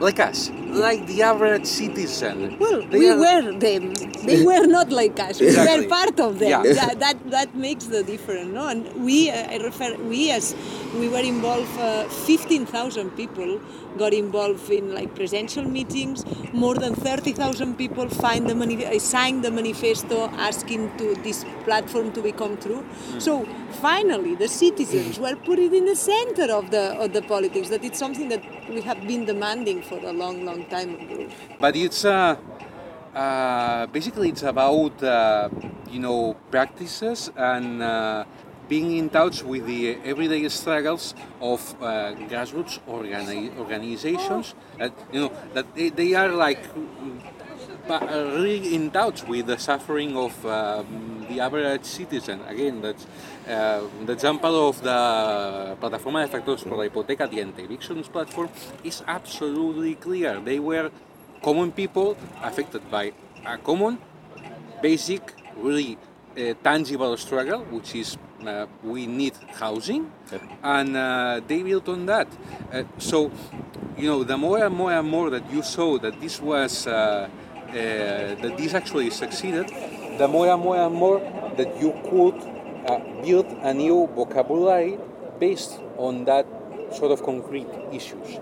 like 0.00 0.20
us, 0.20 0.50
like 0.70 1.06
the 1.06 1.22
average 1.22 1.66
citizen. 1.66 2.56
Well, 2.58 2.82
They 2.82 2.98
we 2.98 3.08
are- 3.10 3.18
were 3.18 3.52
them. 3.58 3.94
They 3.94 4.44
were 4.50 4.66
not 4.66 4.90
like 4.90 5.18
us. 5.18 5.40
We 5.40 5.48
Exactly. 5.48 5.84
were 5.86 5.88
part 5.90 6.20
of 6.20 6.38
them. 6.38 6.50
Yeah. 6.50 6.62
That, 6.74 6.98
that 7.00 7.30
that 7.30 7.54
makes 7.56 7.86
the 7.86 8.02
difference, 8.02 8.52
no? 8.52 8.68
And 8.68 8.86
we, 9.04 9.30
uh, 9.30 9.34
I 9.54 9.56
refer, 9.58 9.96
we 9.96 10.30
as 10.30 10.54
we 10.94 11.08
were 11.08 11.20
involved. 11.20 11.78
Uh, 11.78 12.04
Fifteen 12.08 12.66
thousand 12.66 13.10
people 13.16 13.60
got 13.98 14.12
involved 14.14 14.70
in 14.70 14.94
like 14.94 15.14
presidential 15.14 15.64
meetings. 15.64 16.24
More 16.52 16.74
than 16.74 16.94
thirty 16.94 17.32
thousand 17.32 17.76
people 17.76 18.08
find 18.08 18.48
the 18.48 18.54
mani- 18.54 18.84
uh, 18.86 18.98
signed 18.98 19.44
the 19.44 19.50
manifesto 19.50 20.28
asking 20.48 20.96
to 20.98 21.14
this 21.22 21.44
platform 21.64 22.12
to 22.12 22.22
become 22.22 22.56
true. 22.58 22.84
So 23.18 23.46
finally, 23.80 24.34
the 24.34 24.48
citizens 24.48 25.18
were 25.18 25.36
put 25.36 25.58
it 25.58 25.72
in 25.72 25.86
the 25.86 25.96
center 25.96 26.52
of 26.52 26.70
the 26.70 26.94
of 27.04 27.12
the 27.12 27.22
politics. 27.22 27.68
That 27.70 27.84
it's 27.84 27.98
something 27.98 28.28
that 28.28 28.42
we 28.68 28.80
have 28.82 29.06
been 29.06 29.24
demanding 29.24 29.82
for 29.82 29.98
a 29.98 30.12
long, 30.12 30.44
long 30.44 30.64
time 30.66 30.94
ago. 30.94 31.28
but 31.60 31.74
it's 31.76 32.04
uh, 32.04 32.36
uh, 33.14 33.86
basically 33.86 34.28
it's 34.28 34.42
about 34.42 35.02
uh, 35.02 35.48
you 35.90 35.98
know 36.00 36.34
practices 36.50 37.30
and 37.36 37.82
uh, 37.82 38.24
being 38.68 38.96
in 38.96 39.08
touch 39.08 39.42
with 39.42 39.66
the 39.66 39.96
everyday 40.04 40.48
struggles 40.48 41.14
of 41.40 41.60
uh, 41.82 42.12
grassroots 42.28 42.78
organi- 42.86 43.56
organizations 43.58 44.54
that 44.78 44.92
you 45.12 45.20
know 45.20 45.32
that 45.54 45.74
they, 45.74 45.88
they 45.88 46.14
are 46.14 46.28
like 46.28 46.62
mm, 46.74 47.20
uh, 47.88 48.30
really 48.36 48.74
in 48.74 48.90
touch 48.90 49.24
with 49.24 49.46
the 49.46 49.58
suffering 49.58 50.16
of 50.16 50.44
um, 50.44 51.24
the 51.28 51.40
average 51.40 51.84
citizen. 51.84 52.40
Again, 52.46 52.82
that's 52.82 53.06
uh, 53.48 53.82
the 54.04 54.12
example 54.12 54.68
of 54.68 54.82
the 54.82 55.76
Plataforma 55.80 56.20
de 56.20 56.28
Factores 56.28 56.62
por 56.64 56.76
la 56.76 56.84
Hipoteca, 56.84 57.28
the 57.30 57.40
anti-evictions 57.40 58.08
platform, 58.08 58.50
is 58.84 59.02
absolutely 59.06 59.94
clear. 59.94 60.38
They 60.40 60.58
were 60.58 60.90
common 61.42 61.72
people 61.72 62.16
affected 62.42 62.90
by 62.90 63.12
a 63.46 63.56
common, 63.56 63.98
basic, 64.82 65.32
really 65.56 65.96
uh, 66.36 66.54
tangible 66.62 67.16
struggle, 67.16 67.64
which 67.70 67.94
is 67.94 68.18
we 68.82 69.06
need 69.06 69.34
housing, 69.58 70.10
and 70.62 70.96
uh, 70.96 71.40
they 71.46 71.62
built 71.62 71.88
on 71.88 72.06
that. 72.06 72.28
Uh, 72.72 72.84
so, 72.98 73.30
you 73.96 74.08
know, 74.08 74.24
the 74.24 74.36
more 74.36 74.64
and 74.64 74.74
more 74.74 74.92
and 74.92 75.08
more 75.08 75.30
that 75.30 75.50
you 75.50 75.62
saw 75.62 75.98
that 75.98 76.20
this 76.20 76.40
was 76.40 76.86
uh, 76.86 76.90
uh, 76.90 77.72
that 77.72 78.54
this 78.56 78.74
actually 78.74 79.10
succeeded, 79.10 79.68
the 80.18 80.28
more 80.28 80.48
and 80.48 80.62
more 80.62 80.76
and 80.76 80.94
more 80.94 81.20
that 81.56 81.80
you 81.80 81.92
could 82.08 82.36
uh, 82.86 82.98
build 83.22 83.46
a 83.62 83.74
new 83.74 84.06
vocabulary 84.14 84.98
based 85.38 85.80
on 85.96 86.24
that 86.24 86.46
sort 86.92 87.12
of 87.12 87.22
concrete 87.22 87.68
issues. 87.92 88.38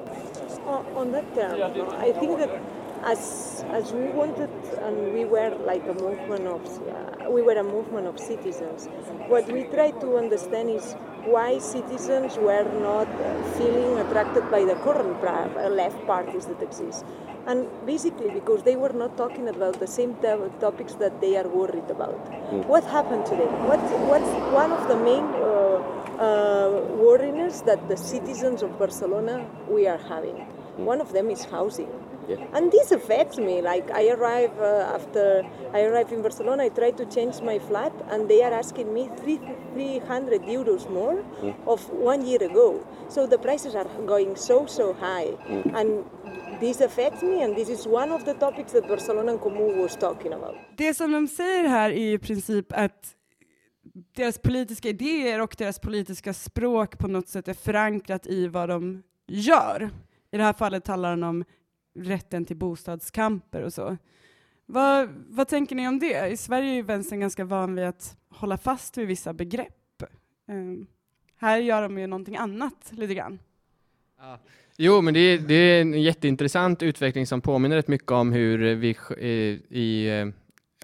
on, 0.66 0.84
on 0.96 1.12
that 1.12 1.34
term, 1.34 1.58
no, 1.58 1.90
I 1.98 2.12
think 2.12 2.38
that 2.38 2.50
as 3.04 3.64
as 3.70 3.92
we 3.92 4.08
wanted 4.10 4.50
and 4.82 5.14
we 5.14 5.24
were 5.24 5.54
like 5.64 5.86
a 5.86 5.94
movement 5.94 6.46
of 6.46 6.64
uh, 6.88 7.15
we 7.30 7.42
were 7.42 7.54
a 7.54 7.62
movement 7.64 8.06
of 8.06 8.18
citizens. 8.18 8.86
What 9.28 9.50
we 9.50 9.64
tried 9.64 10.00
to 10.00 10.16
understand 10.16 10.70
is 10.70 10.94
why 11.24 11.58
citizens 11.58 12.36
were 12.38 12.64
not 12.80 13.08
feeling 13.56 13.98
attracted 13.98 14.50
by 14.50 14.64
the 14.64 14.74
current 14.76 15.20
left 15.74 16.06
parties 16.06 16.46
that 16.46 16.62
exist. 16.62 17.04
And 17.46 17.68
basically 17.84 18.30
because 18.30 18.62
they 18.64 18.76
were 18.76 18.92
not 18.92 19.16
talking 19.16 19.48
about 19.48 19.78
the 19.78 19.86
same 19.86 20.14
to- 20.22 20.50
topics 20.60 20.94
that 20.94 21.20
they 21.20 21.36
are 21.36 21.48
worried 21.48 21.90
about. 21.90 22.18
What 22.66 22.84
happened 22.84 23.26
today? 23.26 23.46
What, 23.70 23.80
what's 24.10 24.30
one 24.52 24.72
of 24.72 24.88
the 24.88 24.96
main 24.96 25.24
uh, 25.24 25.78
uh, 26.18 26.80
worriness 26.96 27.60
that 27.62 27.88
the 27.88 27.96
citizens 27.96 28.62
of 28.62 28.78
Barcelona 28.78 29.46
we 29.68 29.86
are 29.86 29.98
having? 29.98 30.36
One 30.76 31.00
of 31.00 31.12
them 31.12 31.30
is 31.30 31.44
housing. 31.44 31.88
And 32.52 32.72
this 32.72 32.92
affects 32.92 33.38
me. 33.38 33.62
Like 33.62 33.90
I 33.90 34.10
arrive 34.10 34.58
uh, 34.58 34.94
after 34.94 35.44
I 35.72 35.82
arrive 35.82 36.12
in 36.12 36.22
Barcelona, 36.22 36.64
I 36.64 36.68
try 36.68 36.90
to 36.90 37.04
change 37.06 37.40
my 37.40 37.58
flat, 37.58 37.92
and 38.10 38.28
they 38.28 38.42
are 38.42 38.52
asking 38.52 38.92
me 38.92 39.08
three, 39.16 39.40
300 39.74 40.42
euros 40.42 40.90
more 40.90 41.24
of 41.66 41.90
one 41.90 42.26
year 42.26 42.42
ago. 42.42 42.80
So 43.08 43.26
the 43.26 43.38
prices 43.38 43.74
are 43.74 43.88
going 44.06 44.36
so 44.36 44.66
so 44.66 44.92
high, 44.92 45.30
and 45.74 46.04
this 46.60 46.80
affects 46.80 47.22
me. 47.22 47.42
And 47.42 47.56
this 47.56 47.68
is 47.68 47.86
one 47.86 48.12
of 48.12 48.24
the 48.24 48.34
topics 48.34 48.72
that 48.72 48.88
Barcelona 48.88 49.32
en 49.32 49.38
Comú 49.38 49.82
was 49.82 49.96
talking 49.96 50.32
about. 50.32 50.54
Det 50.76 50.94
som 50.94 51.12
de 51.12 51.28
säger 51.28 51.68
här 51.68 51.90
är 51.90 52.14
i 52.14 52.18
princip 52.18 52.72
att 52.72 53.16
deras 54.16 54.38
politiska 54.38 54.88
idéer 54.88 55.40
och 55.40 55.54
deras 55.58 55.78
politiska 55.78 56.34
språk 56.34 56.98
på 56.98 57.08
något 57.08 57.28
sätt 57.28 57.48
är 57.48 57.54
förankrat 57.54 58.26
i 58.26 58.48
vad 58.48 58.68
de 58.68 59.02
gör. 59.26 59.90
I 60.30 60.36
det 60.36 60.42
här 60.42 60.52
fallet 60.52 60.84
talar 60.84 61.10
han 61.10 61.22
om 61.22 61.44
rätten 61.96 62.44
till 62.44 62.56
bostadskamper 62.56 63.62
och 63.62 63.72
så. 63.72 63.96
Vad, 64.66 65.08
vad 65.28 65.48
tänker 65.48 65.76
ni 65.76 65.88
om 65.88 65.98
det? 65.98 66.28
I 66.28 66.36
Sverige 66.36 66.70
är 66.70 66.74
ju 66.74 66.82
vänstern 66.82 67.20
ganska 67.20 67.44
van 67.44 67.74
vid 67.74 67.84
att 67.84 68.16
hålla 68.28 68.58
fast 68.58 68.98
vid 68.98 69.06
vissa 69.06 69.32
begrepp. 69.32 70.02
Um, 70.48 70.86
här 71.36 71.58
gör 71.58 71.82
de 71.82 71.98
ju 71.98 72.06
någonting 72.06 72.36
annat 72.36 72.90
lite 72.90 73.14
grann. 73.14 73.38
Jo, 74.76 75.00
men 75.00 75.14
det 75.14 75.20
är, 75.20 75.38
det 75.38 75.54
är 75.54 75.80
en 75.80 76.02
jätteintressant 76.02 76.82
utveckling 76.82 77.26
som 77.26 77.40
påminner 77.40 77.76
rätt 77.76 77.88
mycket 77.88 78.10
om 78.10 78.32
hur 78.32 78.74
vi 78.74 78.96
i, 79.18 79.60
i 79.68 80.08
eh, 80.20 80.26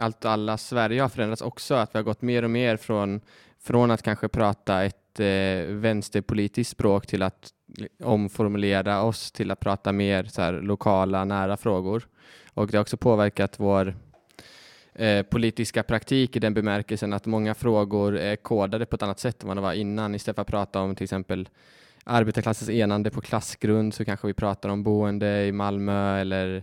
allt 0.00 0.25
och 0.25 0.31
alla 0.31 0.59
Sverige 0.59 1.02
har 1.02 1.09
förändrats 1.09 1.42
också, 1.42 1.75
att 1.75 1.95
vi 1.95 1.99
har 1.99 2.04
gått 2.04 2.23
mer 2.23 2.42
och 2.42 2.50
mer 2.50 2.76
från, 2.76 3.21
från 3.59 3.90
att 3.90 4.02
kanske 4.02 4.28
prata 4.28 4.85
ett 4.85 5.01
eh, 5.21 5.66
vänsterpolitiskt 5.66 6.73
språk 6.73 7.07
till 7.07 7.23
att 7.23 7.50
omformulera 8.02 9.02
oss 9.02 9.33
till 9.33 9.50
att 9.50 9.61
prata 9.61 9.92
mer 9.92 10.25
så 10.25 10.42
här, 10.42 10.52
lokala, 10.52 11.25
nära 11.25 11.57
frågor. 11.57 12.09
Och 12.54 12.66
det 12.66 12.76
har 12.76 12.83
också 12.83 12.97
påverkat 12.97 13.61
vår 13.61 13.97
eh, 14.95 15.23
politiska 15.23 15.83
praktik 15.83 16.37
i 16.37 16.38
den 16.38 16.54
bemärkelsen 16.54 17.12
att 17.12 17.26
många 17.26 17.54
frågor 17.54 18.16
är 18.16 18.37
kodade 18.37 18.87
på 18.87 18.97
ett 18.97 19.02
annat 19.02 19.21
sätt 19.21 19.42
än 19.42 19.49
vad 19.49 19.57
det 19.57 19.61
var 19.61 19.73
innan. 19.73 20.14
Istället 20.14 20.37
för 20.37 20.42
att 20.42 20.49
prata 20.49 20.81
om 20.81 20.95
till 20.95 21.04
exempel 21.04 21.49
arbetarklassens 22.04 22.71
enande 22.71 23.11
på 23.11 23.21
klassgrund 23.21 23.95
så 23.95 24.04
kanske 24.04 24.26
vi 24.26 24.35
pratar 24.35 24.69
om 24.69 24.83
boende 24.83 25.47
i 25.47 25.52
Malmö 25.52 26.21
eller 26.21 26.62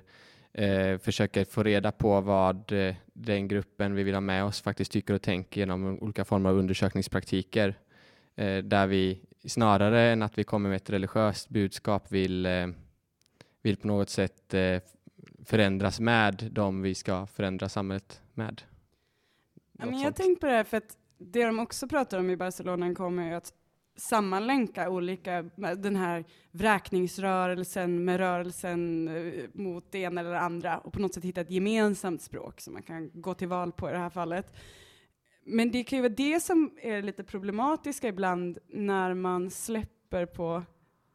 eh, 0.53 0.97
försöker 0.97 1.45
få 1.45 1.63
reda 1.63 1.91
på 1.91 2.21
vad 2.21 2.71
eh, 2.71 2.95
den 3.13 3.47
gruppen 3.47 3.95
vi 3.95 4.03
vill 4.03 4.13
ha 4.13 4.21
med 4.21 4.43
oss 4.43 4.61
faktiskt 4.61 4.91
tycker 4.91 5.13
och 5.13 5.21
tänker 5.21 5.61
genom 5.61 5.99
olika 5.99 6.25
former 6.25 6.49
av 6.49 6.57
undersökningspraktiker 6.57 7.75
där 8.63 8.87
vi 8.87 9.19
snarare 9.47 10.01
än 10.01 10.21
att 10.21 10.37
vi 10.37 10.43
kommer 10.43 10.69
med 10.69 10.75
ett 10.75 10.89
religiöst 10.89 11.49
budskap 11.49 12.11
vill, 12.11 12.45
eh, 12.45 12.67
vill 13.61 13.77
på 13.77 13.87
något 13.87 14.09
sätt 14.09 14.53
eh, 14.53 14.81
förändras 15.45 15.99
med 15.99 16.49
de 16.51 16.81
vi 16.81 16.95
ska 16.95 17.27
förändra 17.27 17.69
samhället 17.69 18.21
med. 18.33 18.61
Ja, 19.71 19.85
men 19.85 19.93
jag 19.93 20.03
sånt. 20.03 20.15
tänkte 20.15 20.39
på 20.39 20.45
det 20.47 20.53
här 20.53 20.63
för 20.63 20.77
att 20.77 20.97
det 21.17 21.45
de 21.45 21.59
också 21.59 21.87
pratar 21.87 22.19
om 22.19 22.29
i 22.29 22.37
Barcelona 22.37 22.95
kommer 22.95 23.29
ju 23.29 23.33
att 23.33 23.53
sammanlänka 23.95 24.89
olika, 24.89 25.41
den 25.77 25.95
här 25.95 26.25
vräkningsrörelsen 26.51 28.05
med 28.05 28.17
rörelsen 28.17 29.07
eh, 29.07 29.43
mot 29.53 29.91
det 29.91 29.99
ena 29.99 30.21
eller 30.21 30.31
det 30.31 30.39
andra 30.39 30.77
och 30.77 30.93
på 30.93 30.99
något 30.99 31.13
sätt 31.13 31.23
hitta 31.23 31.41
ett 31.41 31.51
gemensamt 31.51 32.21
språk 32.21 32.61
som 32.61 32.73
man 32.73 32.83
kan 32.83 33.11
gå 33.13 33.33
till 33.33 33.47
val 33.47 33.71
på 33.71 33.89
i 33.89 33.91
det 33.91 33.97
här 33.97 34.09
fallet. 34.09 34.53
Men 35.49 35.71
det 35.71 35.83
kan 35.83 35.97
ju 35.97 36.01
vara 36.01 36.13
det 36.17 36.39
som 36.39 36.71
är 36.81 37.01
lite 37.01 37.23
problematiska 37.23 38.07
ibland 38.07 38.57
när 38.67 39.13
man 39.13 39.51
släpper 39.51 40.25
på 40.25 40.63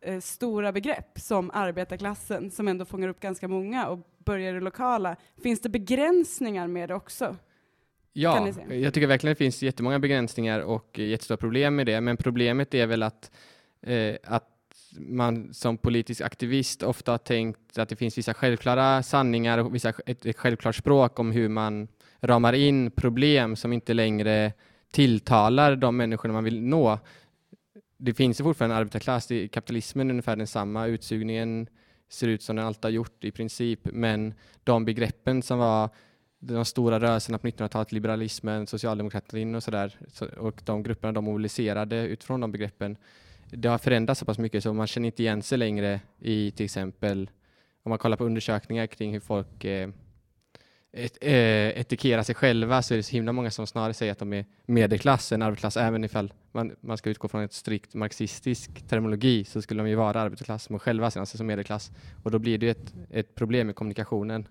eh, 0.00 0.20
stora 0.20 0.72
begrepp 0.72 1.18
som 1.18 1.50
arbetarklassen 1.54 2.50
som 2.50 2.68
ändå 2.68 2.84
fångar 2.84 3.08
upp 3.08 3.20
ganska 3.20 3.48
många 3.48 3.88
och 3.88 3.98
börjar 4.24 4.50
i 4.50 4.54
det 4.54 4.60
lokala. 4.60 5.16
Finns 5.42 5.60
det 5.60 5.68
begränsningar 5.68 6.66
med 6.66 6.88
det 6.88 6.94
också? 6.94 7.36
Ja, 8.12 8.48
jag 8.68 8.94
tycker 8.94 9.06
verkligen 9.06 9.30
det 9.30 9.38
finns 9.38 9.62
jättemånga 9.62 9.98
begränsningar 9.98 10.60
och 10.60 10.98
jättestora 10.98 11.36
problem 11.36 11.76
med 11.76 11.86
det, 11.86 12.00
men 12.00 12.16
problemet 12.16 12.74
är 12.74 12.86
väl 12.86 13.02
att, 13.02 13.30
eh, 13.82 14.16
att 14.24 14.50
man 14.98 15.54
som 15.54 15.78
politisk 15.78 16.20
aktivist 16.20 16.82
ofta 16.82 17.12
har 17.12 17.18
tänkt 17.18 17.78
att 17.78 17.88
det 17.88 17.96
finns 17.96 18.18
vissa 18.18 18.34
självklara 18.34 19.02
sanningar 19.02 19.58
och 19.58 19.74
vissa, 19.74 19.92
ett, 20.06 20.26
ett 20.26 20.38
självklart 20.38 20.76
språk 20.76 21.18
om 21.18 21.32
hur 21.32 21.48
man 21.48 21.88
ramar 22.26 22.52
in 22.52 22.90
problem 22.90 23.56
som 23.56 23.72
inte 23.72 23.94
längre 23.94 24.52
tilltalar 24.90 25.76
de 25.76 25.96
människor 25.96 26.28
man 26.28 26.44
vill 26.44 26.62
nå. 26.62 26.98
Det 27.96 28.14
finns 28.14 28.40
ju 28.40 28.44
fortfarande 28.44 28.74
en 28.74 28.80
arbetarklass, 28.80 29.26
det- 29.26 29.48
kapitalismen 29.48 30.08
är 30.08 30.10
ungefär 30.12 30.36
densamma, 30.36 30.86
utsugningen 30.86 31.66
ser 32.08 32.28
ut 32.28 32.42
som 32.42 32.56
den 32.56 32.64
alltid 32.66 32.84
har 32.84 32.90
gjort 32.90 33.24
i 33.24 33.30
princip, 33.30 33.80
men 33.84 34.34
de 34.64 34.84
begreppen 34.84 35.42
som 35.42 35.58
var 35.58 35.90
de 36.38 36.64
stora 36.64 37.00
rörelserna 37.00 37.38
på 37.38 37.46
1900-talet, 37.46 37.92
liberalismen, 37.92 38.66
socialdemokratin 38.66 39.54
och 39.54 39.62
sådär, 39.62 39.96
och 40.36 40.60
de 40.64 40.82
grupperna 40.82 41.12
de 41.12 41.24
mobiliserade 41.24 41.96
utifrån 41.96 42.40
de 42.40 42.52
begreppen, 42.52 42.96
det 43.50 43.68
har 43.68 43.78
förändrats 43.78 44.20
så 44.20 44.26
pass 44.26 44.38
mycket 44.38 44.62
så 44.62 44.72
man 44.72 44.86
känner 44.86 45.06
inte 45.06 45.22
igen 45.22 45.42
sig 45.42 45.58
längre 45.58 46.00
i 46.20 46.50
till 46.50 46.64
exempel 46.64 47.30
om 47.82 47.90
man 47.90 47.98
kollar 47.98 48.16
på 48.16 48.24
undersökningar 48.24 48.86
kring 48.86 49.12
hur 49.12 49.20
folk 49.20 49.64
eh, 49.64 49.88
et, 50.96 51.18
eh, 51.20 51.80
etikera 51.80 52.24
sig 52.24 52.34
själva 52.34 52.82
så 52.82 52.94
är 52.94 52.96
det 52.96 53.02
så 53.02 53.12
himla 53.12 53.32
många 53.32 53.50
som 53.50 53.66
snarare 53.66 53.94
säger 53.94 54.12
att 54.12 54.18
de 54.18 54.32
är 54.32 54.44
medelklass 54.66 55.32
än 55.32 55.42
arbetarklass. 55.42 55.76
Även 55.76 56.04
ifall 56.04 56.32
man, 56.52 56.76
man 56.80 56.96
ska 56.96 57.10
utgå 57.10 57.28
från 57.28 57.42
ett 57.42 57.52
strikt 57.52 57.94
marxistisk 57.94 58.88
terminologi 58.88 59.44
så 59.44 59.62
skulle 59.62 59.82
de 59.82 59.88
ju 59.88 59.94
vara 59.94 60.20
arbetarklass 60.20 60.70
men 60.70 60.78
själva 60.78 61.10
ser 61.10 61.12
sig 61.12 61.20
alltså 61.20 61.36
som 61.36 61.46
medelklass. 61.46 61.90
Och 62.22 62.30
då 62.30 62.38
blir 62.38 62.58
det 62.58 62.68
ett, 62.68 62.94
ett 63.10 63.34
problem 63.34 63.66
med 63.66 63.76
kommunikationen. 63.76 64.48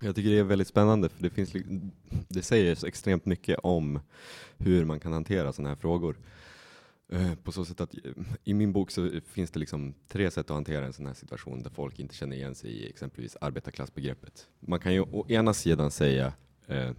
Jag 0.00 0.14
tycker 0.14 0.30
det 0.30 0.38
är 0.38 0.44
väldigt 0.44 0.68
spännande 0.68 1.08
för 1.08 1.22
det, 1.22 1.30
finns, 1.30 1.52
det 2.28 2.42
säger 2.42 2.86
extremt 2.86 3.26
mycket 3.26 3.58
om 3.62 4.00
hur 4.58 4.84
man 4.84 5.00
kan 5.00 5.12
hantera 5.12 5.52
sådana 5.52 5.68
här 5.68 5.76
frågor. 5.76 6.16
Eh, 7.12 7.34
på 7.34 7.52
så 7.52 7.64
sätt 7.64 7.80
att 7.80 7.94
eh, 7.94 8.12
i 8.44 8.54
min 8.54 8.72
bok 8.72 8.90
så 8.90 9.10
finns 9.26 9.50
det 9.50 9.60
liksom 9.60 9.94
tre 10.08 10.30
sätt 10.30 10.50
att 10.50 10.54
hantera 10.54 10.86
en 10.86 10.92
sån 10.92 11.06
här 11.06 11.14
situation 11.14 11.62
där 11.62 11.70
folk 11.70 11.98
inte 11.98 12.14
känner 12.14 12.36
igen 12.36 12.54
sig 12.54 12.70
i 12.70 12.88
exempelvis 12.88 13.36
arbetarklassbegreppet. 13.40 14.48
Man 14.60 14.80
kan 14.80 14.94
ju 14.94 15.00
å 15.00 15.26
ena 15.28 15.54
sidan 15.54 15.90
säga 15.90 16.32
eh, 16.66 16.90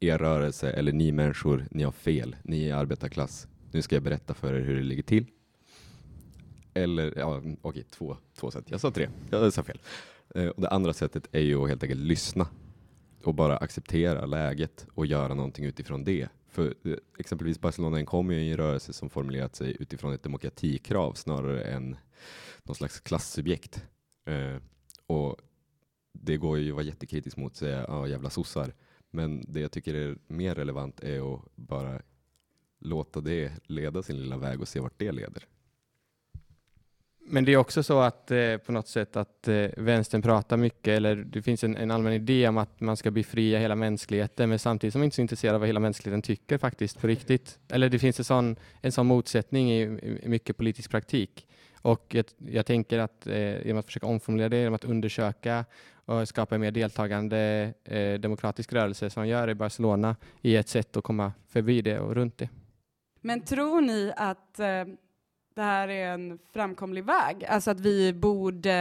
er 0.00 0.18
rörelse 0.18 0.70
eller 0.70 0.92
ni 0.92 1.12
människor, 1.12 1.66
ni 1.70 1.82
har 1.82 1.92
fel, 1.92 2.36
ni 2.42 2.68
är 2.68 2.74
arbetarklass. 2.74 3.48
Nu 3.72 3.82
ska 3.82 3.96
jag 3.96 4.02
berätta 4.02 4.34
för 4.34 4.54
er 4.54 4.60
hur 4.60 4.76
det 4.76 4.82
ligger 4.82 5.02
till. 5.02 5.26
Eller, 6.74 7.18
ja, 7.18 7.42
okej, 7.62 7.84
två, 7.90 8.16
två 8.34 8.50
sätt. 8.50 8.64
Jag 8.66 8.80
sa 8.80 8.90
tre, 8.90 9.08
jag 9.30 9.52
sa 9.52 9.62
fel. 9.62 9.80
Eh, 10.34 10.46
och 10.46 10.62
det 10.62 10.68
andra 10.68 10.92
sättet 10.92 11.28
är 11.32 11.40
ju 11.40 11.62
att 11.62 11.68
helt 11.68 11.82
enkelt 11.82 12.00
lyssna 12.00 12.46
och 13.24 13.34
bara 13.34 13.56
acceptera 13.56 14.26
läget 14.26 14.86
och 14.94 15.06
göra 15.06 15.34
någonting 15.34 15.64
utifrån 15.64 16.04
det 16.04 16.28
för 16.58 16.74
eh, 16.84 16.96
exempelvis 17.18 17.60
Barcelona 17.60 18.04
kommer 18.04 18.34
ju 18.34 18.40
i 18.40 18.50
en 18.50 18.56
rörelse 18.56 18.92
som 18.92 19.10
formulerat 19.10 19.56
sig 19.56 19.76
utifrån 19.80 20.12
ett 20.12 20.22
demokratikrav 20.22 21.12
snarare 21.12 21.62
än 21.62 21.96
någon 22.62 22.74
slags 22.74 23.00
klassubjekt. 23.00 23.84
Eh, 24.26 24.56
och 25.06 25.36
det 26.12 26.36
går 26.36 26.58
ju 26.58 26.68
att 26.68 26.74
vara 26.74 26.84
jättekritisk 26.84 27.36
mot 27.36 27.52
och 27.52 27.58
säga 27.58 27.84
ja, 27.88 28.06
jävla 28.06 28.30
sossar. 28.30 28.74
Men 29.10 29.44
det 29.52 29.60
jag 29.60 29.72
tycker 29.72 29.94
är 29.94 30.18
mer 30.26 30.54
relevant 30.54 31.00
är 31.00 31.34
att 31.34 31.40
bara 31.54 32.02
låta 32.78 33.20
det 33.20 33.52
leda 33.64 34.02
sin 34.02 34.20
lilla 34.20 34.36
väg 34.36 34.60
och 34.60 34.68
se 34.68 34.80
vart 34.80 34.98
det 34.98 35.12
leder. 35.12 35.46
Men 37.30 37.44
det 37.44 37.52
är 37.52 37.56
också 37.56 37.82
så 37.82 38.00
att 38.00 38.30
eh, 38.30 38.56
på 38.56 38.72
något 38.72 38.88
sätt 38.88 39.16
att 39.16 39.48
eh, 39.48 39.66
vänstern 39.76 40.22
pratar 40.22 40.56
mycket, 40.56 40.96
eller 40.96 41.16
det 41.16 41.42
finns 41.42 41.64
en, 41.64 41.76
en, 41.76 41.90
allmän 41.90 42.12
idé 42.12 42.48
om 42.48 42.58
att 42.58 42.80
man 42.80 42.96
ska 42.96 43.10
befria 43.10 43.58
hela 43.58 43.74
mänskligheten, 43.74 44.48
men 44.48 44.58
samtidigt 44.58 44.92
som 44.92 45.00
man 45.00 45.04
inte 45.04 45.14
är 45.14 45.16
så 45.16 45.22
intresserad 45.22 45.54
av 45.54 45.60
vad 45.60 45.68
hela 45.68 45.80
mänskligheten 45.80 46.22
tycker 46.22 46.58
faktiskt 46.58 47.00
på 47.00 47.06
riktigt. 47.06 47.58
Eller 47.68 47.88
det 47.88 47.98
finns 47.98 48.18
en 48.18 48.24
sån, 48.24 48.56
en 48.80 48.92
sån 48.92 49.06
motsättning 49.06 49.72
i, 49.72 49.82
i 50.22 50.28
mycket 50.28 50.56
politisk 50.56 50.90
praktik. 50.90 51.46
Och 51.82 52.14
jag, 52.14 52.24
jag 52.38 52.66
tänker 52.66 52.98
att 52.98 53.26
eh, 53.26 53.66
genom 53.66 53.78
att 53.78 53.86
försöka 53.86 54.06
omformulera 54.06 54.48
det, 54.48 54.56
genom 54.56 54.74
att 54.74 54.84
undersöka 54.84 55.64
och 56.04 56.28
skapa 56.28 56.54
en 56.54 56.60
mer 56.60 56.70
deltagande 56.70 57.72
eh, 57.84 58.14
demokratisk 58.20 58.72
rörelse 58.72 59.10
som 59.10 59.20
man 59.20 59.28
gör 59.28 59.50
i 59.50 59.54
Barcelona, 59.54 60.16
är 60.42 60.60
ett 60.60 60.68
sätt 60.68 60.96
att 60.96 61.04
komma 61.04 61.32
förbi 61.48 61.82
det 61.82 61.98
och 61.98 62.14
runt 62.14 62.38
det. 62.38 62.48
Men 63.20 63.40
tror 63.40 63.80
ni 63.80 64.12
att 64.16 64.60
eh 64.60 64.84
det 65.58 65.64
här 65.64 65.88
är 65.88 66.14
en 66.14 66.38
framkomlig 66.52 67.04
väg. 67.04 67.44
Alltså 67.44 67.70
att 67.70 67.80
vi 67.80 68.12
borde 68.12 68.72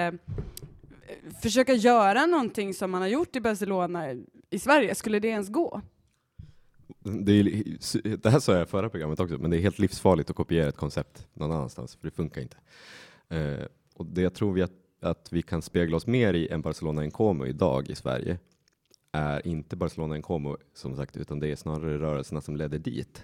eh, 1.07 1.33
försöka 1.41 1.73
göra 1.73 2.25
någonting 2.25 2.73
som 2.73 2.91
man 2.91 3.01
har 3.01 3.09
gjort 3.09 3.35
i 3.35 3.41
Barcelona 3.41 4.13
i 4.49 4.59
Sverige. 4.59 4.95
Skulle 4.95 5.19
det 5.19 5.27
ens 5.27 5.49
gå? 5.49 5.81
Det, 6.99 7.31
är, 7.31 8.17
det 8.17 8.29
här 8.29 8.39
sa 8.39 8.53
jag 8.53 8.63
i 8.63 8.65
förra 8.65 8.89
programmet 8.89 9.19
också, 9.19 9.37
men 9.37 9.51
det 9.51 9.57
är 9.57 9.61
helt 9.61 9.79
livsfarligt 9.79 10.29
att 10.29 10.35
kopiera 10.35 10.67
ett 10.67 10.77
koncept 10.77 11.27
någon 11.33 11.51
annanstans, 11.51 11.95
för 11.95 12.07
det 12.07 12.15
funkar 12.15 12.41
inte. 12.41 12.57
Eh, 13.29 13.65
och 13.95 14.05
det 14.05 14.21
jag 14.21 14.33
tror 14.33 14.53
vi 14.53 14.61
att, 14.61 14.71
att 15.01 15.27
vi 15.31 15.41
kan 15.41 15.61
spegla 15.61 15.97
oss 15.97 16.07
mer 16.07 16.33
i 16.33 16.47
än 16.47 16.61
Barcelona 16.61 17.01
Nkomo 17.01 17.45
idag 17.45 17.89
i 17.89 17.95
Sverige 17.95 18.37
är 19.11 19.47
inte 19.47 19.75
Barcelona 19.75 20.17
Nkomo 20.17 20.57
som 20.73 20.95
sagt, 20.95 21.17
utan 21.17 21.39
det 21.39 21.47
är 21.47 21.55
snarare 21.55 21.97
rörelserna 21.97 22.41
som 22.41 22.55
ledde 22.55 22.77
dit 22.77 23.23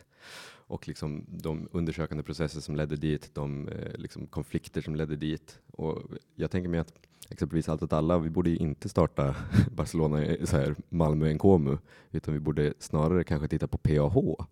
och 0.73 0.87
liksom 0.87 1.25
de 1.27 1.67
undersökande 1.71 2.23
processer 2.23 2.61
som 2.61 2.75
ledde 2.75 2.95
dit, 2.95 3.29
de 3.33 3.67
eh, 3.67 3.97
liksom 3.97 4.27
konflikter 4.27 4.81
som 4.81 4.95
ledde 4.95 5.15
dit. 5.15 5.59
Och 5.71 6.01
jag 6.35 6.51
tänker 6.51 6.69
mig 6.69 6.79
att 6.79 6.93
exempelvis 7.29 7.69
Allt 7.69 7.83
åt 7.83 7.93
alla, 7.93 8.17
vi 8.17 8.29
borde 8.29 8.49
inte 8.49 8.89
starta 8.89 9.35
Barcelona, 9.71 10.35
så 10.43 10.57
här, 10.57 10.75
Malmö 10.89 11.33
NKMU, 11.33 11.77
utan 12.11 12.33
vi 12.33 12.39
borde 12.39 12.73
snarare 12.79 13.23
kanske 13.23 13.47
titta 13.47 13.67
på 13.67 13.77
PAH, 13.77 14.45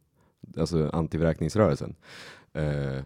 alltså 0.58 0.90
antivräkningsrörelsen, 0.94 1.96
eh, 2.54 3.04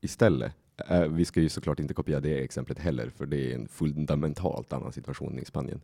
istället. 0.00 0.52
Eh, 0.88 1.02
vi 1.02 1.24
ska 1.24 1.40
ju 1.40 1.48
såklart 1.48 1.80
inte 1.80 1.94
kopiera 1.94 2.20
det 2.20 2.44
exemplet 2.44 2.78
heller, 2.78 3.10
för 3.10 3.26
det 3.26 3.50
är 3.50 3.54
en 3.54 3.68
fundamentalt 3.68 4.72
annan 4.72 4.92
situation 4.92 5.38
i 5.38 5.44
Spanien. 5.44 5.80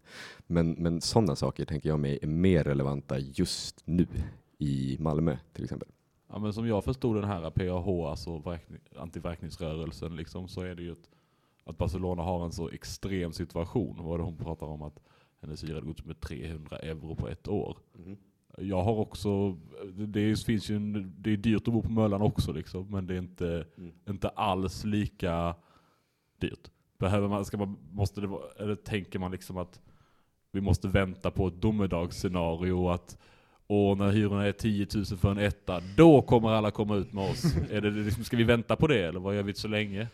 Men, 0.47 0.71
men 0.71 1.01
sådana 1.01 1.37
saker 1.37 1.65
tänker 1.65 1.89
jag 1.89 2.01
mig 2.01 2.19
är 2.23 2.27
mer 2.27 2.65
relevanta 2.65 3.19
just 3.19 3.83
nu 3.85 4.07
i 4.59 4.97
Malmö 5.01 5.37
till 5.53 5.65
exempel. 5.65 5.89
Ja, 6.29 6.39
men 6.39 6.53
som 6.53 6.69
jag 6.69 6.85
förstod 6.85 7.17
den 7.17 7.25
här 7.25 7.51
PAH, 7.51 8.11
alltså 8.11 8.59
antiverkningsrörelsen, 8.97 10.17
liksom, 10.17 10.49
så 10.49 10.61
är 10.61 10.75
det 10.75 10.83
ju 10.83 10.93
ett, 10.93 11.11
att 11.65 11.79
Barcelona 11.79 12.23
har 12.23 12.45
en 12.45 12.53
så 12.53 12.71
extrem 12.71 13.33
situation. 13.33 13.97
Vad 14.01 14.21
hon 14.21 14.37
pratar 14.37 14.67
om 14.67 14.83
att 14.83 15.01
hennes 15.41 15.65
hyra 15.65 15.81
gått 15.81 16.05
med 16.05 16.21
300 16.21 16.77
euro 16.77 17.15
på 17.15 17.29
ett 17.29 17.49
år. 17.49 17.79
Mm. 17.99 18.17
Jag 18.59 18.83
har 18.83 18.93
också, 18.93 19.57
det 19.95 20.45
finns 20.45 20.71
ju 20.71 20.77
en, 20.77 21.15
det 21.19 21.33
är 21.33 21.37
dyrt 21.37 21.69
att 21.69 21.75
bo 21.75 21.83
på 21.83 21.91
Möllan 21.91 22.23
också 22.23 22.53
liksom, 22.53 22.91
men 22.91 23.07
det 23.07 23.15
är 23.15 23.19
inte, 23.19 23.67
mm. 23.77 23.93
inte 24.09 24.29
alls 24.29 24.85
lika 24.85 25.55
dyrt. 26.39 26.71
Behöver 26.99 27.29
man, 27.29 27.45
ska 27.45 27.57
man, 27.57 27.77
måste 27.91 28.21
det 28.21 28.39
eller 28.59 28.75
tänker 28.75 29.19
man 29.19 29.31
liksom 29.31 29.57
att 29.57 29.81
vi 30.51 30.61
måste 30.61 30.89
vänta 30.89 31.31
på 31.31 31.49
ett 31.49 31.63
domedagsscenario 31.63 32.89
att 32.89 33.19
och 33.67 33.99
när 33.99 34.11
hyrorna 34.11 34.47
är 34.47 34.53
10 34.53 34.87
000 34.95 35.05
för 35.05 35.31
en 35.31 35.39
etta, 35.39 35.81
då 35.97 36.23
kommer 36.23 36.51
alla 36.51 36.71
komma 36.71 36.97
ut 36.97 37.13
med 37.13 37.31
oss. 37.31 37.45
är 37.71 37.81
det 37.81 37.91
liksom, 37.91 38.25
ska 38.25 38.37
vi 38.37 38.45
vänta 38.45 38.77
på 38.77 38.87
det 38.87 39.05
eller 39.05 39.21
vad 39.21 39.37
gör 39.37 39.43
vi 39.43 39.55
så 39.55 39.69
länge? 39.69 40.09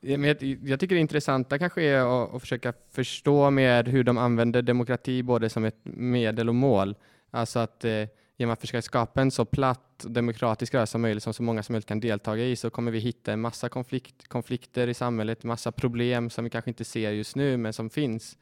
Jag, 0.00 0.42
jag 0.42 0.80
tycker 0.80 0.94
det 0.94 1.00
intressanta 1.00 1.58
kanske 1.58 1.82
är 1.82 2.24
att, 2.24 2.34
att, 2.34 2.40
försöka 2.40 2.72
förstå 2.90 3.50
mer 3.50 3.84
hur 3.84 4.04
de 4.04 4.18
använder 4.18 4.62
demokrati 4.62 5.22
både 5.22 5.48
som 5.50 5.64
ett 5.64 5.78
medel 5.84 6.48
och 6.48 6.54
mål. 6.54 6.94
Alltså 7.30 7.58
att 7.58 7.84
eh, 7.84 8.04
genom 8.36 8.52
att 8.52 8.60
försöka 8.60 8.82
skapa 8.82 9.20
en 9.22 9.30
så 9.30 9.44
platt 9.44 10.04
demokratisk 10.08 10.74
rörelse 10.74 10.90
som 10.90 11.00
möjligt 11.00 11.22
som 11.22 11.34
så 11.34 11.42
många 11.42 11.62
som 11.62 11.72
möjligt 11.72 11.86
kan 11.86 12.00
delta 12.00 12.36
i 12.36 12.56
så 12.56 12.70
kommer 12.70 12.92
vi 12.92 12.98
hitta 12.98 13.32
en 13.32 13.40
massa 13.40 13.68
konflikt, 13.68 14.28
konflikter 14.28 14.88
i 14.88 14.94
samhället, 14.94 15.44
massa 15.44 15.72
problem 15.72 16.30
som 16.30 16.44
vi 16.44 16.50
kanske 16.50 16.70
inte 16.70 16.84
ser 16.84 17.10
just 17.10 17.36
nu 17.36 17.56
men 17.56 17.72
som 17.72 17.90
finns. 17.90 18.36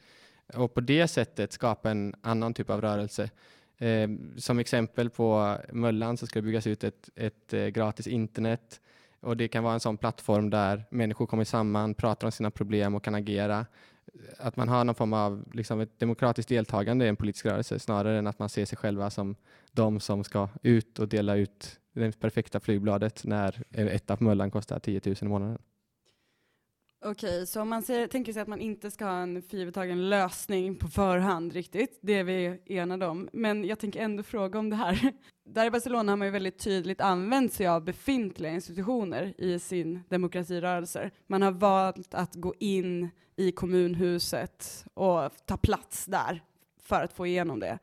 Och 0.53 0.73
på 0.73 0.81
det 0.81 1.07
sättet 1.07 1.53
skapa 1.53 1.91
en 1.91 2.15
annan 2.21 2.53
typ 2.53 2.69
av 2.69 2.81
rörelse. 2.81 3.29
Eh, 3.79 4.09
som 4.37 4.59
exempel 4.59 5.09
på 5.09 5.57
Möllan 5.71 6.17
så 6.17 6.27
ska 6.27 6.39
det 6.39 6.45
byggas 6.45 6.67
ut 6.67 6.83
ett, 6.83 7.09
ett 7.15 7.53
eh, 7.53 7.67
gratis 7.67 8.07
internet 8.07 8.81
och 9.19 9.37
det 9.37 9.47
kan 9.47 9.63
vara 9.63 9.73
en 9.73 9.79
sån 9.79 9.97
plattform 9.97 10.49
där 10.49 10.85
människor 10.89 11.25
kommer 11.25 11.43
samman, 11.43 11.93
pratar 11.93 12.27
om 12.27 12.31
sina 12.31 12.51
problem 12.51 12.95
och 12.95 13.03
kan 13.03 13.15
agera. 13.15 13.65
Att 14.37 14.55
man 14.55 14.69
har 14.69 14.83
någon 14.83 14.95
form 14.95 15.13
av 15.13 15.43
liksom, 15.53 15.79
ett 15.79 15.99
demokratiskt 15.99 16.49
deltagande 16.49 17.05
i 17.05 17.07
en 17.07 17.15
politisk 17.15 17.45
rörelse 17.45 17.79
snarare 17.79 18.19
än 18.19 18.27
att 18.27 18.39
man 18.39 18.49
ser 18.49 18.65
sig 18.65 18.77
själva 18.77 19.09
som 19.09 19.35
de 19.71 19.99
som 19.99 20.23
ska 20.23 20.49
ut 20.63 20.99
och 20.99 21.07
dela 21.07 21.35
ut 21.35 21.79
det 21.93 22.19
perfekta 22.19 22.59
flygbladet 22.59 23.21
när 23.25 23.63
ett 23.71 24.11
av 24.11 24.21
Möllan 24.21 24.51
kostar 24.51 24.79
10 24.79 25.01
000 25.05 25.15
i 25.21 25.25
månaden. 25.25 25.57
Okej, 27.01 27.47
så 27.47 27.61
om 27.61 27.69
man 27.69 27.81
ser, 27.81 28.07
tänker 28.07 28.33
sig 28.33 28.41
att 28.41 28.47
man 28.47 28.61
inte 28.61 28.91
ska 28.91 29.05
ha 29.05 29.17
en 29.17 29.41
förgivettagen 29.41 30.09
lösning 30.09 30.75
på 30.75 30.87
förhand 30.87 31.53
riktigt, 31.53 31.99
det 32.01 32.13
är 32.13 32.23
vi 32.23 32.61
enade 32.65 33.07
om. 33.07 33.29
Men 33.33 33.65
jag 33.65 33.79
tänker 33.79 33.99
ändå 33.99 34.23
fråga 34.23 34.59
om 34.59 34.69
det 34.69 34.75
här. 34.75 35.13
Där 35.45 35.65
i 35.65 35.71
Barcelona 35.71 36.11
har 36.11 36.17
man 36.17 36.27
ju 36.27 36.31
väldigt 36.31 36.59
tydligt 36.59 37.01
använt 37.01 37.53
sig 37.53 37.67
av 37.67 37.83
befintliga 37.83 38.51
institutioner 38.51 39.33
i 39.37 39.59
sin 39.59 40.03
demokratirörelse. 40.09 41.11
Man 41.27 41.41
har 41.41 41.51
valt 41.51 42.13
att 42.13 42.35
gå 42.35 42.53
in 42.59 43.09
i 43.35 43.51
kommunhuset 43.51 44.85
och 44.93 45.31
ta 45.45 45.57
plats 45.57 46.05
där 46.05 46.43
för 46.81 47.03
att 47.03 47.13
få 47.13 47.27
igenom 47.27 47.59
det. 47.59 47.79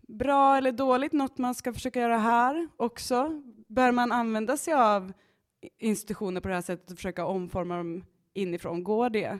Bra 0.00 0.56
eller 0.56 0.72
dåligt, 0.72 1.12
något 1.12 1.38
man 1.38 1.54
ska 1.54 1.72
försöka 1.72 2.00
göra 2.00 2.18
här 2.18 2.68
också? 2.76 3.42
Bör 3.68 3.92
man 3.92 4.12
använda 4.12 4.56
sig 4.56 4.74
av 4.74 5.12
institutioner 5.78 6.40
på 6.40 6.48
det 6.48 6.54
här 6.54 6.62
sättet 6.62 6.90
och 6.90 6.96
försöka 6.96 7.26
omforma 7.26 7.76
dem 7.76 8.04
inifrån? 8.34 8.84
Går 8.84 9.10
det? 9.10 9.38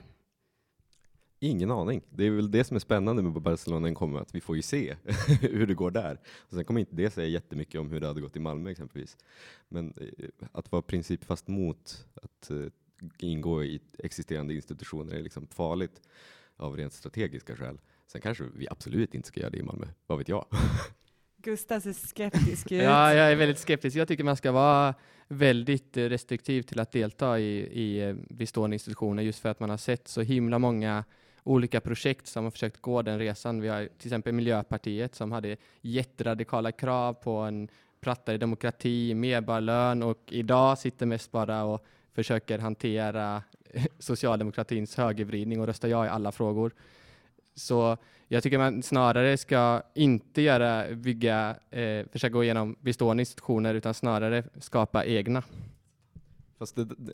Ingen 1.39 1.71
aning. 1.71 2.01
Det 2.09 2.25
är 2.25 2.31
väl 2.31 2.51
det 2.51 2.63
som 2.63 2.75
är 2.75 2.79
spännande 2.79 3.21
med 3.21 3.41
Barcelona 3.41 3.95
kommer 3.95 4.19
att 4.19 4.35
vi 4.35 4.41
får 4.41 4.55
ju 4.55 4.61
se 4.61 4.95
hur 5.41 5.67
det 5.67 5.73
går 5.73 5.91
där. 5.91 6.19
Och 6.37 6.53
sen 6.53 6.65
kommer 6.65 6.79
inte 6.79 6.95
det 6.95 7.09
säga 7.09 7.27
jättemycket 7.27 7.81
om 7.81 7.91
hur 7.91 7.99
det 7.99 8.07
hade 8.07 8.21
gått 8.21 8.35
i 8.35 8.39
Malmö 8.39 8.71
exempelvis. 8.71 9.17
Men 9.69 9.93
eh, 9.97 10.47
att 10.51 10.71
vara 10.71 10.81
principfast 10.81 11.47
mot 11.47 12.05
att 12.13 12.49
eh, 12.49 12.65
ingå 13.19 13.63
i 13.63 13.81
existerande 13.99 14.55
institutioner 14.55 15.15
är 15.15 15.21
liksom 15.21 15.47
farligt. 15.47 16.01
av 16.57 16.77
rent 16.77 16.93
strategiska 16.93 17.55
skäl. 17.55 17.79
Sen 18.07 18.21
kanske 18.21 18.43
vi 18.55 18.67
absolut 18.69 19.15
inte 19.15 19.27
ska 19.27 19.39
göra 19.39 19.49
det 19.49 19.57
i 19.57 19.63
Malmö, 19.63 19.87
vad 20.07 20.17
vet 20.17 20.29
jag? 20.29 20.45
Gustav 21.43 21.79
ser 21.79 21.93
skeptisk 21.93 22.71
ut. 22.71 22.83
Ja, 22.83 23.13
jag 23.13 23.31
är 23.31 23.35
väldigt 23.35 23.59
skeptisk. 23.59 23.97
Jag 23.97 24.07
tycker 24.07 24.23
man 24.23 24.35
ska 24.35 24.51
vara 24.51 24.93
väldigt 25.27 25.97
eh, 25.97 26.03
restriktiv 26.03 26.61
till 26.61 26.79
att 26.79 26.91
delta 26.91 27.39
i, 27.39 27.57
i 27.59 28.09
eh, 28.09 28.15
bestående 28.29 28.75
institutioner 28.75 29.23
just 29.23 29.39
för 29.39 29.49
att 29.49 29.59
man 29.59 29.69
har 29.69 29.77
sett 29.77 30.07
så 30.07 30.21
himla 30.21 30.59
många 30.59 31.03
olika 31.43 31.81
projekt 31.81 32.27
som 32.27 32.43
har 32.43 32.51
försökt 32.51 32.81
gå 32.81 33.01
den 33.01 33.19
resan. 33.19 33.61
Vi 33.61 33.67
har 33.67 33.89
till 33.97 34.07
exempel 34.07 34.33
Miljöpartiet 34.33 35.15
som 35.15 35.31
hade 35.31 35.57
jätteradikala 35.81 36.71
krav 36.71 37.13
på 37.13 37.37
en 37.37 37.67
plattare 38.01 38.37
demokrati, 38.37 39.13
medborgarlön 39.13 40.03
och 40.03 40.19
idag 40.29 40.77
sitter 40.77 41.05
mest 41.05 41.31
bara 41.31 41.63
och 41.63 41.85
försöker 42.13 42.59
hantera 42.59 43.43
socialdemokratins 43.99 44.97
högervridning 44.97 45.61
och 45.61 45.67
rösta 45.67 45.89
ja 45.89 46.05
i 46.05 46.09
alla 46.09 46.31
frågor. 46.31 46.73
Så 47.55 47.97
jag 48.27 48.43
tycker 48.43 48.57
man 48.57 48.83
snarare 48.83 49.37
ska 49.37 49.81
inte 49.93 50.41
göra, 50.41 50.95
bygga, 50.95 51.55
eh, 51.69 52.05
försöka 52.11 52.33
gå 52.33 52.43
igenom 52.43 52.75
bestående 52.81 53.21
institutioner 53.21 53.73
utan 53.73 53.93
snarare 53.93 54.43
skapa 54.59 55.05
egna. 55.05 55.43
Fast 56.57 56.75
det, 56.75 56.85
det, 56.85 57.13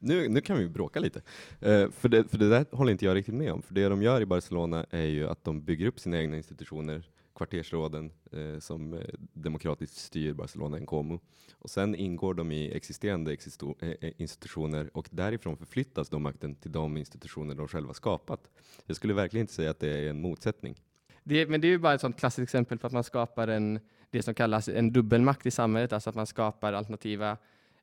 nu, 0.00 0.28
nu 0.28 0.40
kan 0.40 0.58
vi 0.58 0.68
bråka 0.68 1.00
lite, 1.00 1.22
eh, 1.60 1.90
för, 1.90 2.08
det, 2.08 2.30
för 2.30 2.38
det 2.38 2.48
där 2.48 2.66
håller 2.72 2.92
inte 2.92 3.04
jag 3.04 3.14
riktigt 3.14 3.34
med 3.34 3.52
om. 3.52 3.62
För 3.62 3.74
det 3.74 3.88
de 3.88 4.02
gör 4.02 4.20
i 4.20 4.26
Barcelona 4.26 4.86
är 4.90 5.04
ju 5.04 5.28
att 5.28 5.44
de 5.44 5.60
bygger 5.60 5.86
upp 5.86 6.00
sina 6.00 6.18
egna 6.18 6.36
institutioner, 6.36 7.08
kvartersråden 7.38 8.10
eh, 8.32 8.58
som 8.58 8.94
eh, 8.94 9.00
demokratiskt 9.32 9.96
styr 9.96 10.32
Barcelona 10.32 10.76
en 10.76 10.86
Como. 10.86 11.20
Och 11.52 11.70
sen 11.70 11.94
ingår 11.94 12.34
de 12.34 12.52
i 12.52 12.72
existerande 12.76 13.32
existo, 13.32 13.74
eh, 13.80 13.94
eh, 14.00 14.12
institutioner 14.16 14.90
och 14.92 15.08
därifrån 15.10 15.56
förflyttas 15.56 16.08
då 16.08 16.18
makten 16.18 16.54
till 16.54 16.72
de 16.72 16.96
institutioner 16.96 17.54
de 17.54 17.68
själva 17.68 17.94
skapat. 17.94 18.50
Jag 18.86 18.96
skulle 18.96 19.14
verkligen 19.14 19.44
inte 19.44 19.54
säga 19.54 19.70
att 19.70 19.80
det 19.80 19.98
är 19.98 20.10
en 20.10 20.20
motsättning. 20.20 20.74
Det, 21.24 21.46
men 21.46 21.60
det 21.60 21.66
är 21.66 21.70
ju 21.70 21.78
bara 21.78 21.94
ett 21.94 22.00
sånt 22.00 22.18
klassiskt 22.18 22.42
exempel 22.42 22.78
på 22.78 22.86
att 22.86 22.92
man 22.92 23.04
skapar 23.04 23.48
en, 23.48 23.80
det 24.10 24.22
som 24.22 24.34
kallas 24.34 24.68
en 24.68 24.92
dubbelmakt 24.92 25.46
i 25.46 25.50
samhället, 25.50 25.92
alltså 25.92 26.10
att 26.10 26.16
man 26.16 26.26
skapar 26.26 26.72
alternativa 26.72 27.36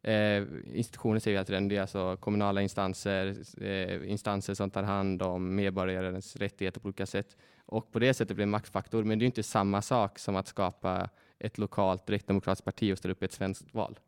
eh, 0.06 0.44
institutioner, 0.74 1.20
säger 1.20 1.38
vi 1.38 1.42
att 1.42 1.70
det 1.70 1.76
är 1.76 1.82
alltså 1.82 2.18
kommunala 2.18 2.62
instanser, 2.62 3.36
eh, 3.62 4.12
instanser 4.12 4.54
som 4.54 4.70
tar 4.70 4.84
hand 4.84 5.22
om 5.22 5.56
medborgarens 5.56 6.36
rättigheter 6.36 6.80
på 6.80 6.88
olika 6.88 7.06
sätt. 7.06 7.38
Och 7.66 7.92
på 7.92 8.00
det 8.00 8.14
sättet 8.14 8.36
blir 8.36 8.46
det 8.46 8.48
en 8.48 8.50
maktfaktor, 8.50 9.04
men 9.04 9.20
det 9.20 9.26
är 9.26 9.28
inte 9.28 9.44
samma 9.44 9.82
sak 9.82 10.20
som 10.20 10.36
att 10.36 10.48
skapa 10.48 11.10
ett 11.40 11.58
lokalt 11.58 12.06
direktdemokratiskt 12.06 12.66
parti 12.66 12.94
och 12.94 12.98
ställa 12.98 13.12
upp 13.12 13.22
i 13.22 13.26
ett 13.26 13.34
svenskt 13.34 13.74
val. 13.74 14.00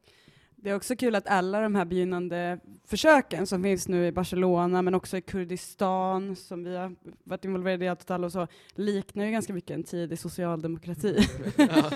Det 0.60 0.70
är 0.70 0.76
också 0.76 0.96
kul 0.96 1.16
att 1.16 1.28
alla 1.28 1.62
de 1.62 1.76
här 1.76 1.86
begynnande 1.86 2.60
försöken 2.86 3.48
som 3.48 3.64
finns 3.64 3.88
nu 3.88 4.08
i 4.08 4.12
Barcelona, 4.12 4.82
men 4.82 4.94
också 4.94 5.18
i 5.18 5.22
Kurdistan, 5.22 6.36
som 6.36 6.64
vi 6.64 6.76
har 6.76 6.96
varit 7.24 7.46
involverade 7.46 7.86
i 7.86 8.26
och 8.26 8.32
så, 8.32 8.48
liknar 8.76 9.26
ju 9.26 9.32
ganska 9.32 9.54
mycket 9.54 9.72
en 9.72 9.84
tidig 9.84 10.20
socialdemokrati. 10.20 11.28
ja. 11.58 11.92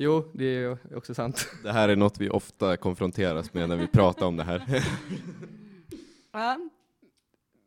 Jo, 0.00 0.24
det 0.32 0.44
är 0.44 0.96
också 0.96 1.14
sant. 1.14 1.48
Det 1.62 1.72
här 1.72 1.88
är 1.88 1.96
något 1.96 2.20
vi 2.20 2.30
ofta 2.30 2.76
konfronteras 2.76 3.54
med 3.54 3.68
när 3.68 3.76
vi 3.76 3.86
pratar 3.86 4.26
om 4.26 4.36
det 4.36 4.44
här. 4.44 4.62
ja. 6.32 6.58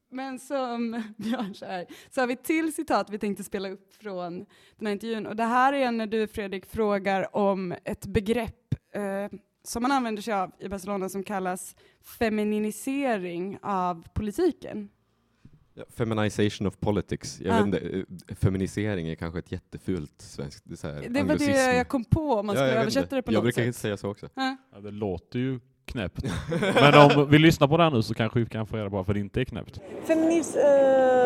Men 0.09 0.39
som 0.39 1.03
Björn 1.17 1.55
säger, 1.55 1.85
så 2.09 2.21
har 2.21 2.27
vi 2.27 2.35
till 2.35 2.73
citat 2.73 3.09
vi 3.09 3.19
tänkte 3.19 3.43
spela 3.43 3.69
upp 3.69 3.93
från 3.93 4.45
den 4.77 4.87
här 4.87 4.93
intervjun. 4.93 5.27
Och 5.27 5.35
det 5.35 5.43
här 5.43 5.73
är 5.73 5.91
när 5.91 6.07
du, 6.07 6.27
Fredrik, 6.27 6.65
frågar 6.65 7.35
om 7.35 7.75
ett 7.83 8.05
begrepp 8.05 8.75
eh, 8.93 9.39
som 9.63 9.81
man 9.81 9.91
använder 9.91 10.21
sig 10.21 10.33
av 10.33 10.51
i 10.59 10.69
Barcelona 10.69 11.09
som 11.09 11.23
kallas 11.23 11.75
feminisering 12.01 13.57
av 13.61 14.07
politiken. 14.13 14.89
Feminization 15.89 16.67
of 16.67 16.79
politics. 16.79 17.41
Jag 17.41 17.53
ah. 17.53 17.57
vet 17.57 17.65
inte, 17.65 18.05
eh, 18.29 18.35
feminisering 18.35 19.07
är 19.07 19.15
kanske 19.15 19.39
ett 19.39 19.51
jättefult 19.51 20.21
svenskt 20.21 20.63
det, 20.65 20.77
så 20.77 20.87
här, 20.87 21.09
det 21.09 21.23
var 21.23 21.37
det 21.37 21.75
jag 21.75 21.87
kom 21.87 22.05
på 22.05 22.33
om 22.33 22.45
man 22.45 22.55
skulle 22.55 22.73
ja, 22.73 22.81
översätta 22.81 23.15
det 23.15 23.21
på 23.21 23.31
jag 23.31 23.33
något 23.33 23.43
brukar 23.43 23.63
sätt. 23.63 23.75
säga 23.75 23.97
så 23.97 24.09
också. 24.09 24.29
Ah. 24.33 24.55
Ja, 24.73 24.79
det 24.79 24.91
låter 24.91 25.39
ju 25.39 25.59
knäppt. 25.85 26.23
Men 26.73 26.93
om 26.93 27.27
vi 27.29 27.37
lyssnar 27.39 27.67
på 27.67 27.77
det 27.77 27.83
här 27.83 27.91
nu 27.91 28.01
så 28.01 28.13
kanske 28.13 28.39
vi 28.39 28.45
kan 28.45 28.67
få 28.67 28.77
reda 28.77 28.89
på 28.89 28.95
varför 28.95 29.13
det 29.13 29.19
inte 29.19 29.41
är 29.41 29.45
knäppt. 29.45 29.79
Feminist, 30.03 30.55
eh, 30.55 30.63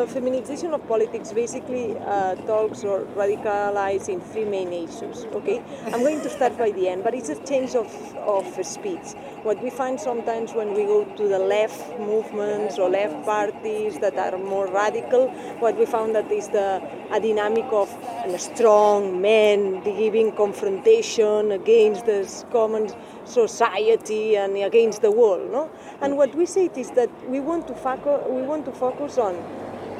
uh, 0.02 0.08
feminization 0.08 0.74
of 0.74 0.82
politics 0.88 1.34
basically 1.34 1.92
uh, 1.92 2.36
talks 2.48 2.84
or 2.84 3.00
radicalizes 3.18 4.10
in 4.10 4.22
three 4.34 4.46
main 4.46 4.74
issues. 4.74 5.26
Okay, 5.34 5.62
I'm 5.92 6.04
going 6.04 6.22
to 6.22 6.30
start 6.30 6.58
by 6.58 6.72
the 6.72 6.90
end, 6.90 7.04
but 7.04 7.14
it's 7.14 7.30
a 7.30 7.48
change 7.48 7.76
of, 7.76 7.88
of 8.26 8.66
speech. 8.66 9.16
What 9.44 9.64
we 9.64 9.70
find 9.70 10.00
sometimes 10.00 10.54
when 10.54 10.74
we 10.74 10.84
go 10.86 11.04
to 11.04 11.28
the 11.28 11.40
left 11.40 12.00
movements 12.00 12.80
or 12.80 12.90
left 12.90 13.26
parties 13.26 14.00
that 14.00 14.18
are 14.18 14.38
more 14.38 14.68
radical, 14.68 15.30
what 15.60 15.78
we 15.80 15.86
found 15.86 16.16
that 16.16 16.32
is 16.32 16.48
the 16.50 16.82
a 17.12 17.20
dynamic 17.20 17.66
of 17.72 17.90
a 18.26 18.40
strong 18.40 19.22
men 19.22 19.82
giving 19.84 20.32
confrontation 20.32 21.52
against 21.52 22.06
the 22.06 22.46
common 22.52 22.90
society 23.26 24.38
and 24.38 24.56
against 24.58 25.02
the 25.02 25.12
world. 25.12 25.52
No? 25.52 25.70
And 26.02 26.18
what 26.18 26.34
we 26.36 26.46
say 26.46 26.70
is 26.76 26.92
that 26.92 27.10
we 27.28 27.40
want 27.40 27.68
to, 27.68 27.76
focus, 27.76 28.24
we 28.30 28.42
want 28.42 28.66
to 28.66 28.72
focus 28.72 29.18
on 29.18 29.36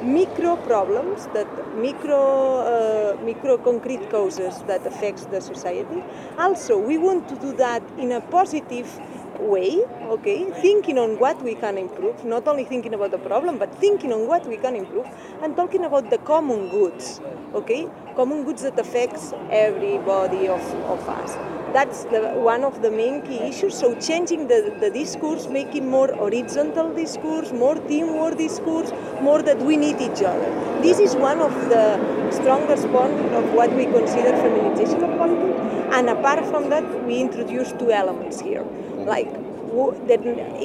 micro 0.02 0.56
problems 0.56 1.26
that 1.28 1.48
micro 1.74 2.60
uh, 2.60 3.16
micro 3.24 3.56
concrete 3.56 4.10
causes 4.10 4.62
that 4.66 4.86
affects 4.86 5.24
the 5.26 5.40
society 5.40 6.04
also 6.38 6.78
we 6.78 6.98
want 6.98 7.26
to 7.28 7.34
do 7.36 7.52
that 7.56 7.82
in 7.96 8.12
a 8.12 8.20
positive 8.20 9.00
way 9.40 9.82
okay 10.14 10.50
thinking 10.60 10.98
on 10.98 11.18
what 11.18 11.40
we 11.42 11.54
can 11.54 11.78
improve 11.78 12.24
not 12.24 12.46
only 12.46 12.64
thinking 12.64 12.94
about 12.94 13.10
the 13.10 13.18
problem 13.18 13.58
but 13.58 13.74
thinking 13.76 14.12
on 14.12 14.26
what 14.26 14.46
we 14.46 14.56
can 14.56 14.76
improve 14.76 15.06
and 15.42 15.56
talking 15.56 15.84
about 15.84 16.10
the 16.10 16.18
common 16.18 16.68
goods 16.70 17.20
okay 17.54 17.88
common 18.14 18.44
goods 18.44 18.62
that 18.62 18.78
affects 18.78 19.32
everybody 19.50 20.48
of, 20.48 20.62
of 20.84 21.08
us 21.08 21.36
that's 21.76 22.04
the, 22.04 22.20
one 22.52 22.64
of 22.64 22.80
the 22.80 22.90
main 22.90 23.20
key 23.22 23.38
issues. 23.38 23.76
So 23.78 23.94
changing 23.96 24.48
the, 24.48 24.74
the 24.80 24.88
discourse, 24.88 25.46
making 25.48 25.86
more 25.86 26.08
horizontal 26.14 26.94
discourse, 26.94 27.52
more 27.52 27.74
teamwork 27.74 28.38
discourse, 28.38 28.92
more 29.20 29.42
that 29.42 29.58
we 29.58 29.76
need 29.76 30.00
each 30.00 30.22
other. 30.22 30.50
This 30.80 30.98
is 30.98 31.14
one 31.14 31.40
of 31.40 31.52
the 31.68 31.86
strongest 32.30 32.86
points 32.88 33.20
of 33.34 33.52
what 33.52 33.70
we 33.74 33.84
consider 33.84 34.30
feminization 34.30 35.04
of 35.04 35.18
politics. 35.18 35.60
And 35.92 36.08
apart 36.08 36.46
from 36.46 36.70
that, 36.70 37.04
we 37.04 37.20
introduce 37.20 37.72
two 37.72 37.90
elements 37.90 38.40
here, 38.40 38.64
like 39.06 39.30
that 40.08 40.20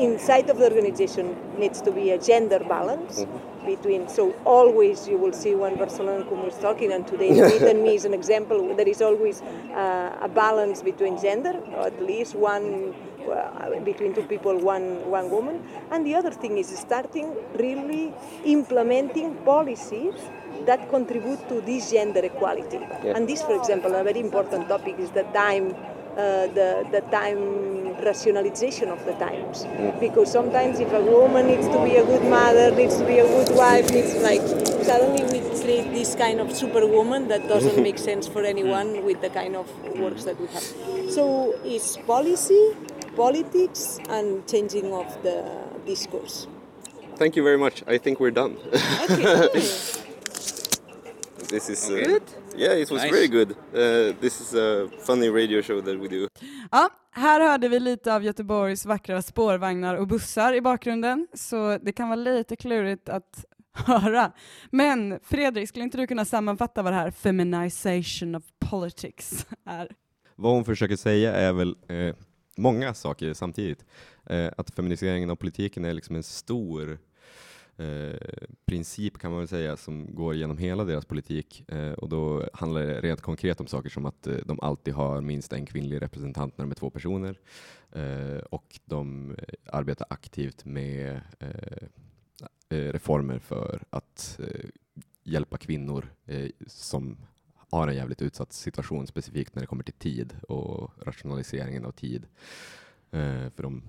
inside 0.07 0.49
of 0.49 0.57
the 0.57 0.65
organization 0.71 1.35
needs 1.57 1.81
to 1.81 1.91
be 1.91 2.11
a 2.11 2.17
gender 2.17 2.59
balance 2.59 3.21
mm-hmm. 3.21 3.65
between 3.65 4.07
so 4.07 4.31
always 4.45 5.07
you 5.07 5.17
will 5.17 5.33
see 5.33 5.53
when 5.53 5.75
Barcelona 5.77 6.23
Kumu 6.25 6.47
is 6.47 6.57
talking 6.57 6.91
and 6.91 7.05
today 7.07 7.29
and 7.69 7.83
me 7.83 7.95
is 7.95 8.05
an 8.05 8.13
example 8.13 8.75
there 8.75 8.87
is 8.87 9.01
always 9.01 9.41
uh, 9.41 10.17
a 10.21 10.29
balance 10.29 10.81
between 10.81 11.19
gender 11.21 11.53
or 11.75 11.87
at 11.87 12.01
least 12.01 12.35
one 12.35 12.93
uh, 13.29 13.79
between 13.83 14.13
two 14.13 14.23
people 14.23 14.57
one 14.57 14.87
one 15.09 15.29
woman 15.29 15.61
and 15.91 16.05
the 16.05 16.15
other 16.15 16.31
thing 16.31 16.57
is 16.57 16.67
starting 16.85 17.35
really 17.65 18.13
implementing 18.45 19.35
policies 19.51 20.15
that 20.65 20.89
contribute 20.89 21.41
to 21.49 21.61
this 21.61 21.91
gender 21.91 22.21
equality 22.31 22.79
yeah. 22.79 23.13
and 23.15 23.27
this 23.27 23.41
for 23.41 23.55
example 23.55 23.93
a 23.95 24.03
very 24.03 24.19
important 24.19 24.67
topic 24.67 24.97
is 24.99 25.11
the 25.11 25.23
time 25.41 25.75
uh, 26.17 26.47
the, 26.47 26.87
the 26.91 27.01
time 27.11 27.95
rationalization 28.03 28.89
of 28.89 29.03
the 29.05 29.13
times. 29.13 29.63
Mm. 29.63 29.99
Because 29.99 30.31
sometimes 30.31 30.79
if 30.79 30.91
a 30.91 31.01
woman 31.01 31.47
needs 31.47 31.67
to 31.67 31.83
be 31.83 31.95
a 31.97 32.05
good 32.05 32.23
mother, 32.29 32.71
needs 32.71 32.97
to 32.97 33.05
be 33.05 33.19
a 33.19 33.27
good 33.27 33.55
wife, 33.55 33.89
needs 33.91 34.15
like 34.17 34.41
suddenly 34.83 35.23
we 35.23 35.41
create 35.61 35.91
this 35.93 36.15
kind 36.15 36.39
of 36.39 36.55
superwoman 36.55 37.27
that 37.29 37.47
doesn't 37.47 37.81
make 37.87 37.97
sense 37.97 38.27
for 38.27 38.43
anyone 38.43 39.03
with 39.05 39.21
the 39.21 39.29
kind 39.29 39.55
of 39.55 39.67
works 39.97 40.23
that 40.25 40.39
we 40.39 40.47
have. 40.47 40.63
So 41.11 41.55
it's 41.63 41.97
policy, 41.97 42.75
politics, 43.15 43.99
and 44.09 44.45
changing 44.47 44.93
of 44.93 45.07
the 45.23 45.45
discourse. 45.85 46.47
Thank 47.15 47.35
you 47.35 47.43
very 47.43 47.57
much. 47.57 47.83
I 47.87 47.97
think 47.97 48.19
we're 48.19 48.31
done. 48.31 48.57
Okay. 49.03 49.47
this 51.53 51.69
is 51.69 51.89
uh, 51.89 52.03
good. 52.05 52.23
Yeah, 52.57 52.81
it 52.81 52.91
was 52.91 53.03
nice. 53.03 53.11
very 53.11 53.27
good. 53.27 53.51
Uh, 53.51 54.13
this 54.19 54.41
is 54.41 54.53
a 54.53 54.87
funny 55.05 55.29
radio 55.29 55.61
show 55.61 55.81
that 55.81 55.95
we 55.95 56.07
do. 56.07 56.27
Ja, 56.71 56.89
här 57.11 57.41
hörde 57.41 57.67
vi 57.67 57.79
lite 57.79 58.15
av 58.15 58.23
Göteborgs 58.23 58.85
vackra 58.85 59.21
spårvagnar 59.21 59.95
och 59.95 60.07
bussar 60.07 60.53
i 60.53 60.61
bakgrunden, 60.61 61.27
så 61.33 61.77
det 61.77 61.91
kan 61.91 62.09
vara 62.09 62.15
lite 62.15 62.55
klurigt 62.55 63.09
att 63.09 63.45
höra. 63.73 64.31
Men 64.69 65.19
Fredrik, 65.23 65.69
skulle 65.69 65.83
inte 65.83 65.97
du 65.97 66.07
kunna 66.07 66.25
sammanfatta 66.25 66.81
vad 66.83 66.93
det 66.93 66.97
här 66.97 67.11
feminization 67.11 68.35
of 68.35 68.43
politics 68.59 69.45
är? 69.65 69.91
Vad 70.35 70.53
hon 70.53 70.65
försöker 70.65 70.95
säga 70.95 71.35
är 71.35 71.53
väl 71.53 71.75
eh, 71.87 72.15
många 72.57 72.93
saker 72.93 73.33
samtidigt. 73.33 73.85
Eh, 74.29 74.49
att 74.57 74.75
feminiseringen 74.75 75.29
av 75.29 75.35
politiken 75.35 75.85
är 75.85 75.93
liksom 75.93 76.15
en 76.15 76.23
stor 76.23 76.99
Eh, 77.81 78.47
princip 78.65 79.17
kan 79.17 79.31
man 79.31 79.39
väl 79.39 79.47
säga 79.47 79.77
som 79.77 80.15
går 80.15 80.35
genom 80.35 80.57
hela 80.57 80.83
deras 80.83 81.05
politik 81.05 81.63
eh, 81.67 81.91
och 81.91 82.09
då 82.09 82.49
handlar 82.53 82.81
det 82.81 83.01
rent 83.01 83.21
konkret 83.21 83.59
om 83.59 83.67
saker 83.67 83.89
som 83.89 84.05
att 84.05 84.27
eh, 84.27 84.35
de 84.45 84.59
alltid 84.59 84.93
har 84.93 85.21
minst 85.21 85.53
en 85.53 85.65
kvinnlig 85.65 86.01
representant 86.01 86.57
när 86.57 86.65
de 86.65 86.71
är 86.71 86.75
två 86.75 86.89
personer 86.89 87.39
eh, 87.91 88.43
och 88.49 88.79
de 88.85 89.31
eh, 89.31 89.53
arbetar 89.65 90.07
aktivt 90.09 90.65
med 90.65 91.21
eh, 91.39 91.87
eh, 92.69 92.91
reformer 92.91 93.39
för 93.39 93.83
att 93.89 94.39
eh, 94.39 94.69
hjälpa 95.23 95.57
kvinnor 95.57 96.13
eh, 96.25 96.49
som 96.67 97.17
har 97.71 97.87
en 97.87 97.95
jävligt 97.95 98.21
utsatt 98.21 98.53
situation, 98.53 99.07
specifikt 99.07 99.55
när 99.55 99.61
det 99.61 99.67
kommer 99.67 99.83
till 99.83 99.93
tid 99.93 100.35
och 100.49 100.91
rationaliseringen 101.05 101.85
av 101.85 101.91
tid. 101.91 102.25
Eh, 103.11 103.49
för 103.49 103.63
de 103.63 103.83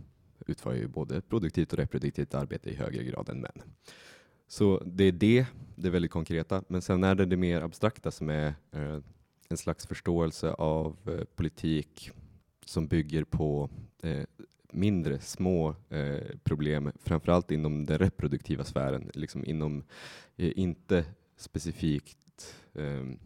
utför 0.47 0.75
ju 0.75 0.89
både 0.89 1.21
produktivt 1.21 1.73
och 1.73 1.79
reproduktivt 1.79 2.35
arbete 2.35 2.71
i 2.71 2.75
högre 2.75 3.05
grad 3.05 3.29
än 3.29 3.41
män. 3.41 3.63
Så 4.49 4.83
det 4.87 5.05
är 5.05 5.13
det, 5.13 5.47
det 5.77 5.89
är 5.89 5.93
väldigt 5.93 6.11
konkreta. 6.11 6.63
Men 6.69 6.83
sen 6.83 7.05
är 7.05 7.15
det 7.15 7.27
det 7.27 7.37
mer 7.37 7.61
abstrakta 7.61 8.11
som 8.11 8.29
är 8.29 8.55
eh, 8.71 8.99
en 9.49 9.57
slags 9.57 9.87
förståelse 9.87 10.53
av 10.53 10.97
eh, 11.07 11.25
politik 11.25 12.11
som 12.65 12.87
bygger 12.87 13.25
på 13.25 13.71
eh, 14.03 14.25
mindre, 14.73 15.21
små 15.21 15.75
eh, 15.89 16.37
problem, 16.45 16.93
framförallt 17.03 17.51
inom 17.51 17.87
den 17.87 17.99
reproduktiva 17.99 18.65
sfären, 18.65 19.11
liksom 19.15 19.45
inom, 19.45 19.85
eh, 20.37 20.53
inte 20.57 21.05
specifikt 21.37 22.55
ehm, 22.75 23.19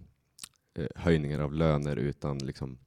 eh, 0.74 0.86
höjningar 0.94 1.40
av 1.40 1.52
löner, 1.52 1.96
utan 1.96 2.38
liksom 2.38 2.78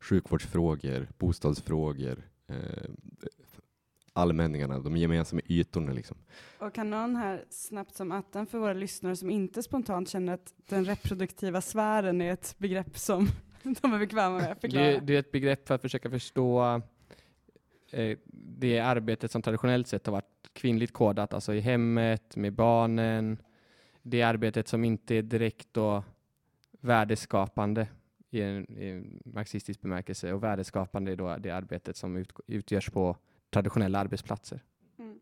sjukvårdsfrågor, 0.00 1.08
bostadsfrågor, 1.18 2.22
eh, 2.52 2.90
allmänningarna, 4.12 4.78
de 4.78 4.96
gemensamma 4.96 5.42
ytorna. 5.48 5.92
Liksom. 5.92 6.16
Och 6.58 6.74
kan 6.74 6.90
någon 6.90 7.16
här 7.16 7.44
snabbt 7.50 7.94
som 7.94 8.12
attan 8.12 8.46
för 8.46 8.58
våra 8.58 8.72
lyssnare 8.72 9.16
som 9.16 9.30
inte 9.30 9.62
spontant 9.62 10.08
känner 10.08 10.34
att 10.34 10.54
den 10.68 10.84
reproduktiva 10.84 11.60
sfären 11.60 12.20
är 12.20 12.32
ett 12.32 12.54
begrepp 12.58 12.98
som 12.98 13.28
de 13.62 13.92
är 13.94 13.98
bekväma 13.98 14.36
med, 14.36 14.58
förklara. 14.60 14.84
Det, 14.86 15.00
det 15.00 15.14
är 15.14 15.18
ett 15.18 15.32
begrepp 15.32 15.68
för 15.68 15.74
att 15.74 15.82
försöka 15.82 16.10
förstå 16.10 16.80
eh, 17.90 18.18
det 18.58 18.78
arbetet 18.78 19.30
som 19.30 19.42
traditionellt 19.42 19.86
sett 19.86 20.06
har 20.06 20.12
varit 20.12 20.50
kvinnligt 20.52 20.92
kodat, 20.92 21.34
alltså 21.34 21.54
i 21.54 21.60
hemmet, 21.60 22.36
med 22.36 22.52
barnen. 22.52 23.38
Det 24.02 24.22
arbetet 24.22 24.68
som 24.68 24.84
inte 24.84 25.14
är 25.14 25.22
direkt 25.22 25.68
då 25.72 26.04
värdeskapande 26.80 27.86
i 28.34 28.42
en, 28.42 28.78
i 28.78 28.88
en 28.88 29.20
marxistisk 29.24 29.80
bemärkelse 29.80 30.32
och 30.32 30.42
värdeskapande 30.42 31.12
är 31.12 31.16
då 31.16 31.36
det 31.36 31.50
arbetet 31.50 31.96
som 31.96 32.16
ut, 32.16 32.32
utgörs 32.46 32.90
på 32.90 33.16
traditionella 33.50 33.98
arbetsplatser. 33.98 34.62
Mm. 34.98 35.20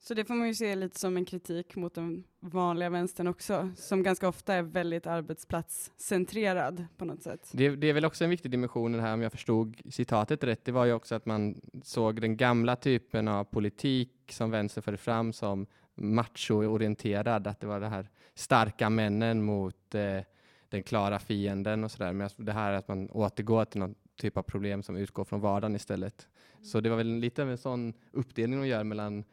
Så 0.00 0.14
det 0.14 0.24
får 0.24 0.34
man 0.34 0.46
ju 0.46 0.54
se 0.54 0.74
lite 0.74 0.98
som 0.98 1.16
en 1.16 1.24
kritik 1.24 1.76
mot 1.76 1.94
den 1.94 2.24
vanliga 2.40 2.90
vänstern 2.90 3.26
också, 3.26 3.70
som 3.76 4.02
ganska 4.02 4.28
ofta 4.28 4.54
är 4.54 4.62
väldigt 4.62 5.06
arbetsplatscentrerad 5.06 6.86
på 6.96 7.04
något 7.04 7.22
sätt. 7.22 7.50
Det, 7.52 7.76
det 7.76 7.86
är 7.86 7.92
väl 7.92 8.04
också 8.04 8.24
en 8.24 8.30
viktig 8.30 8.50
dimension 8.50 9.00
här, 9.00 9.14
om 9.14 9.22
jag 9.22 9.32
förstod 9.32 9.80
citatet 9.90 10.44
rätt, 10.44 10.64
det 10.64 10.72
var 10.72 10.84
ju 10.84 10.92
också 10.92 11.14
att 11.14 11.26
man 11.26 11.60
såg 11.82 12.20
den 12.20 12.36
gamla 12.36 12.76
typen 12.76 13.28
av 13.28 13.44
politik 13.44 14.12
som 14.30 14.50
vänster 14.50 14.80
förde 14.80 14.98
fram 14.98 15.32
som 15.32 15.66
machoorienterad, 15.94 17.46
att 17.46 17.60
det 17.60 17.66
var 17.66 17.80
det 17.80 17.88
här 17.88 18.08
starka 18.34 18.90
männen 18.90 19.42
mot 19.42 19.94
eh, 19.94 20.20
den 20.68 20.82
klara 20.82 21.18
fienden 21.18 21.84
och 21.84 21.90
sådär. 21.90 22.12
Men 22.12 22.30
det 22.36 22.52
här 22.52 22.72
att 22.72 22.88
man 22.88 23.10
återgår 23.10 23.64
till 23.64 23.80
någon 23.80 23.94
typ 24.16 24.36
av 24.36 24.42
problem 24.42 24.82
som 24.82 24.96
utgår 24.96 25.24
från 25.24 25.40
vardagen 25.40 25.76
istället. 25.76 26.28
Så 26.62 26.80
det 26.80 26.90
var 26.90 26.96
väl 26.96 27.14
lite 27.14 27.42
av 27.42 27.50
en 27.50 27.58
sån 27.58 27.92
uppdelning 28.12 28.60
att 28.60 28.66
göra 28.66 28.84
mellan 28.84 29.24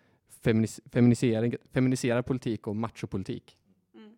feminis 0.43 0.81
feminisering, 0.91 1.55
feminiserad 1.71 2.25
politik 2.25 2.67
och 2.67 2.75
machopolitik. 2.75 3.57
Mm. 3.93 4.15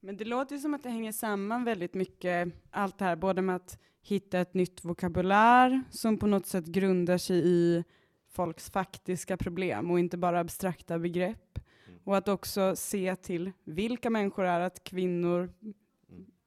Men 0.00 0.16
det 0.16 0.24
låter 0.24 0.54
ju 0.54 0.60
som 0.60 0.74
att 0.74 0.82
det 0.82 0.88
hänger 0.88 1.12
samman 1.12 1.64
väldigt 1.64 1.94
mycket, 1.94 2.48
allt 2.70 2.98
det 2.98 3.04
här, 3.04 3.16
både 3.16 3.42
med 3.42 3.56
att 3.56 3.78
hitta 4.02 4.38
ett 4.38 4.54
nytt 4.54 4.84
vokabulär 4.84 5.82
som 5.90 6.18
på 6.18 6.26
något 6.26 6.46
sätt 6.46 6.66
grundar 6.66 7.18
sig 7.18 7.42
i 7.46 7.84
folks 8.28 8.70
faktiska 8.70 9.36
problem 9.36 9.90
och 9.90 9.98
inte 9.98 10.16
bara 10.16 10.40
abstrakta 10.40 10.98
begrepp. 10.98 11.58
Mm. 11.88 12.00
Och 12.04 12.16
att 12.16 12.28
också 12.28 12.76
se 12.76 13.16
till 13.16 13.52
vilka 13.64 14.10
människor 14.10 14.44
är 14.44 14.60
att 14.60 14.84
kvinnor 14.84 15.52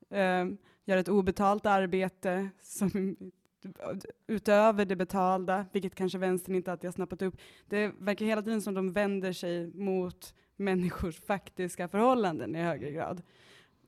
eh, 0.09 0.45
gör 0.85 0.97
ett 0.97 1.09
obetalt 1.09 1.65
arbete 1.65 2.49
som 2.61 3.15
utöver 4.27 4.85
det 4.85 4.95
betalda, 4.95 5.65
vilket 5.71 5.95
kanske 5.95 6.17
vänstern 6.17 6.55
inte 6.55 6.71
alltid 6.71 6.87
har 6.87 6.93
snappat 6.93 7.21
upp. 7.21 7.37
Det 7.65 7.91
verkar 7.99 8.25
hela 8.25 8.41
tiden 8.41 8.61
som 8.61 8.73
de 8.73 8.93
vänder 8.93 9.33
sig 9.33 9.67
mot 9.67 10.33
människors 10.55 11.21
faktiska 11.21 11.87
förhållanden 11.87 12.55
i 12.55 12.61
högre 12.61 12.91
grad. 12.91 13.21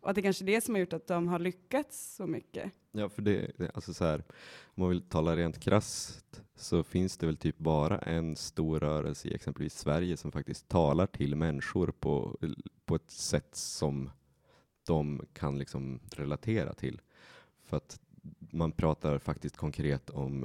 Och 0.02 0.10
att 0.10 0.16
det 0.16 0.22
kanske 0.22 0.44
är 0.44 0.48
det 0.48 0.62
som 0.62 0.76
har 0.76 0.80
gjort 0.80 0.94
att 0.94 1.08
de 1.08 1.28
har 1.28 1.40
lyckats 1.40 2.16
så 2.16 2.28
mycket. 2.28 2.72
Ja, 2.92 3.10
för 3.10 3.22
det, 3.22 3.52
alltså 3.74 3.94
så 3.94 4.06
här, 4.06 4.24
om 4.64 4.82
man 4.82 4.90
vill 4.90 5.02
tala 5.02 5.36
rent 5.36 5.60
krasst 5.60 6.44
så 6.56 6.84
finns 6.84 7.18
det 7.18 7.26
väl 7.26 7.38
typ 7.38 7.58
bara 7.58 8.00
en 8.00 8.36
stor 8.36 8.80
rörelse 8.80 9.28
i 9.28 9.34
exempelvis 9.34 9.78
Sverige 9.78 10.18
som 10.18 10.32
faktiskt 10.32 10.68
talar 10.68 11.08
till 11.08 11.36
människor 11.36 11.92
på, 12.00 12.38
på 12.86 12.96
ett 12.96 13.12
sätt 13.12 13.56
som 13.56 14.10
de 14.86 15.26
kan 15.34 15.58
liksom 15.58 16.00
relatera 16.16 16.74
till. 16.74 17.02
För 17.64 17.78
att 17.78 18.00
man 18.40 18.72
pratar 18.72 19.20
faktiskt 19.20 19.58
konkret 19.58 20.10
om 20.10 20.44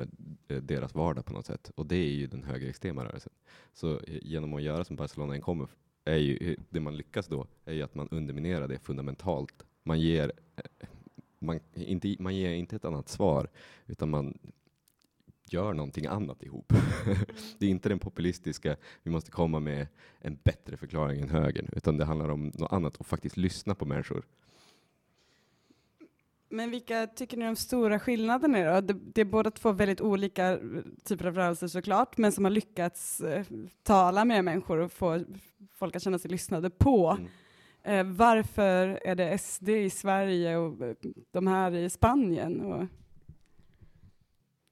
eh, 0.48 0.56
deras 0.56 0.94
vardag 0.94 1.24
på 1.24 1.32
något 1.32 1.46
sätt 1.46 1.70
och 1.74 1.86
det 1.86 1.96
är 1.96 2.12
ju 2.12 2.26
den 2.26 2.42
högerextrema 2.42 3.04
rörelsen. 3.04 3.32
Så 3.72 3.90
eh, 3.90 4.18
genom 4.22 4.54
att 4.54 4.62
göra 4.62 4.84
som 4.84 4.96
Barcelona 4.96 5.40
kommer 5.40 5.68
är 6.04 6.16
ju 6.16 6.36
eh, 6.36 6.56
det 6.70 6.80
man 6.80 6.96
lyckas 6.96 7.26
då 7.26 7.46
är 7.64 7.72
ju 7.72 7.82
att 7.82 7.94
man 7.94 8.08
underminerar 8.10 8.68
det 8.68 8.78
fundamentalt. 8.78 9.66
Man 9.82 10.00
ger, 10.00 10.32
man, 11.38 11.60
inte, 11.74 12.16
man 12.18 12.36
ger 12.36 12.50
inte 12.50 12.76
ett 12.76 12.84
annat 12.84 13.08
svar 13.08 13.48
utan 13.86 14.10
man 14.10 14.38
gör 15.44 15.72
någonting 15.72 16.06
annat 16.06 16.42
ihop. 16.42 16.72
det 17.58 17.66
är 17.66 17.70
inte 17.70 17.88
den 17.88 17.98
populistiska, 17.98 18.76
vi 19.02 19.10
måste 19.10 19.30
komma 19.30 19.60
med 19.60 19.86
en 20.18 20.38
bättre 20.44 20.76
förklaring 20.76 21.20
än 21.20 21.30
högern, 21.30 21.68
utan 21.72 21.96
det 21.96 22.04
handlar 22.04 22.28
om 22.28 22.52
något 22.54 22.72
annat 22.72 22.96
och 22.96 23.06
faktiskt 23.06 23.36
lyssna 23.36 23.74
på 23.74 23.84
människor. 23.84 24.24
Men 26.48 26.70
vilka 26.70 27.06
tycker 27.06 27.36
ni 27.36 27.44
de 27.44 27.56
stora 27.56 27.98
skillnaderna 27.98 28.58
är 28.58 28.74
då? 28.74 28.80
Det, 28.80 29.00
det 29.14 29.20
är 29.20 29.24
båda 29.24 29.50
två 29.50 29.72
väldigt 29.72 30.00
olika 30.00 30.58
typer 31.04 31.26
av 31.26 31.34
rörelser 31.34 31.68
såklart, 31.68 32.18
men 32.18 32.32
som 32.32 32.44
har 32.44 32.50
lyckats 32.50 33.20
eh, 33.20 33.44
tala 33.82 34.24
med 34.24 34.44
människor 34.44 34.78
och 34.78 34.92
få 34.92 35.24
folk 35.72 35.96
att 35.96 36.02
känna 36.02 36.18
sig 36.18 36.30
lyssnade 36.30 36.70
på. 36.70 37.18
Mm. 37.18 37.28
Eh, 37.82 38.16
varför 38.16 39.00
är 39.04 39.14
det 39.14 39.38
SD 39.38 39.68
i 39.68 39.90
Sverige 39.90 40.56
och 40.56 40.82
eh, 40.82 40.94
de 41.32 41.46
här 41.46 41.74
i 41.74 41.90
Spanien? 41.90 42.60
Och... 42.60 42.86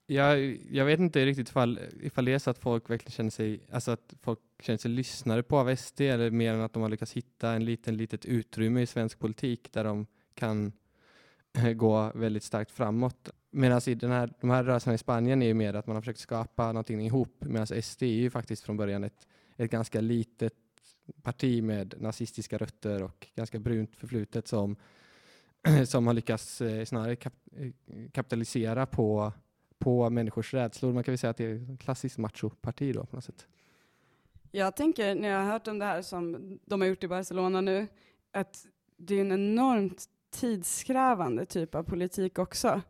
Jag, 0.07 0.59
jag 0.71 0.85
vet 0.85 1.01
inte 1.01 1.27
riktigt 1.27 1.49
ifall, 1.49 1.81
ifall 2.01 2.25
det 2.25 2.33
är 2.33 2.38
så 2.38 2.51
att 2.51 2.59
folk 2.59 2.91
verkligen 2.91 3.12
känner 3.12 3.31
sig, 3.31 3.61
alltså 3.71 3.91
att 3.91 4.15
folk 4.23 4.38
känner 4.61 4.79
sig 4.79 4.91
lyssnade 4.91 5.43
på 5.43 5.59
av 5.59 5.77
SD, 5.77 6.01
eller 6.01 6.31
mer 6.31 6.55
än 6.55 6.61
att 6.61 6.73
de 6.73 6.83
har 6.83 6.88
lyckats 6.88 7.12
hitta 7.12 7.53
en 7.53 7.65
liten 7.65 7.97
litet 7.97 8.25
utrymme 8.25 8.81
i 8.81 8.87
svensk 8.87 9.19
politik 9.19 9.73
där 9.73 9.85
de 9.85 10.07
kan 10.35 10.73
gå 11.77 12.12
väldigt 12.15 12.43
starkt 12.43 12.71
framåt. 12.71 13.31
Medan 13.51 13.81
i 13.87 13.95
den 13.95 14.11
här, 14.11 14.33
de 14.41 14.51
här 14.51 14.65
rörelserna 14.65 14.95
i 14.95 14.99
Spanien 14.99 15.43
är 15.43 15.47
ju 15.47 15.55
mer 15.55 15.75
att 15.75 15.87
man 15.87 15.97
har 15.97 16.01
försökt 16.03 16.19
skapa 16.19 16.67
någonting 16.67 17.07
ihop, 17.07 17.37
medan 17.41 17.83
SD 17.83 18.03
är 18.03 18.07
ju 18.07 18.31
faktiskt 18.31 18.62
från 18.65 18.77
början 18.77 19.05
ett, 19.05 19.27
ett 19.57 19.71
ganska 19.71 20.01
litet 20.01 20.55
parti 21.23 21.62
med 21.62 21.95
nazistiska 22.01 22.59
rötter 22.59 23.03
och 23.03 23.27
ganska 23.35 23.59
brunt 23.59 23.97
förflutet 23.97 24.49
som, 24.49 24.77
som 25.87 26.07
har 26.07 26.15
lyckats 26.15 26.61
eh, 26.61 26.85
snarare 26.85 27.17
kap, 27.17 27.35
eh, 27.57 27.71
kapitalisera 28.12 28.87
på, 28.87 29.33
på 29.83 30.11
människors 30.11 30.55
rädslor. 30.55 30.92
Man 30.92 31.05
kan 31.05 31.12
väl 31.12 31.18
säga 31.18 31.31
att 31.31 31.37
det 31.37 31.45
är 31.45 31.77
klassiskt 31.77 32.18
machoparti 32.18 32.95
då 32.95 33.05
på 33.05 33.16
något 33.16 33.25
sätt. 33.25 33.47
Jag 34.51 34.77
tänker, 34.77 35.14
när 35.14 35.29
jag 35.29 35.38
har 35.38 35.53
hört 35.53 35.68
om 35.68 35.79
det 35.79 35.85
här 35.85 36.03
som 36.03 36.59
de 36.64 36.81
har 36.81 36.88
gjort 36.88 37.05
i 37.05 37.09
Barcelona 37.09 37.61
nu, 37.61 37.87
att 38.33 38.66
det 38.97 39.14
är 39.14 39.21
en 39.21 39.33
enormt 39.33 40.05
tidskrävande 40.31 41.47
typ 41.47 41.75
av 41.75 41.83
politik 41.83 42.38
också. 42.38 42.81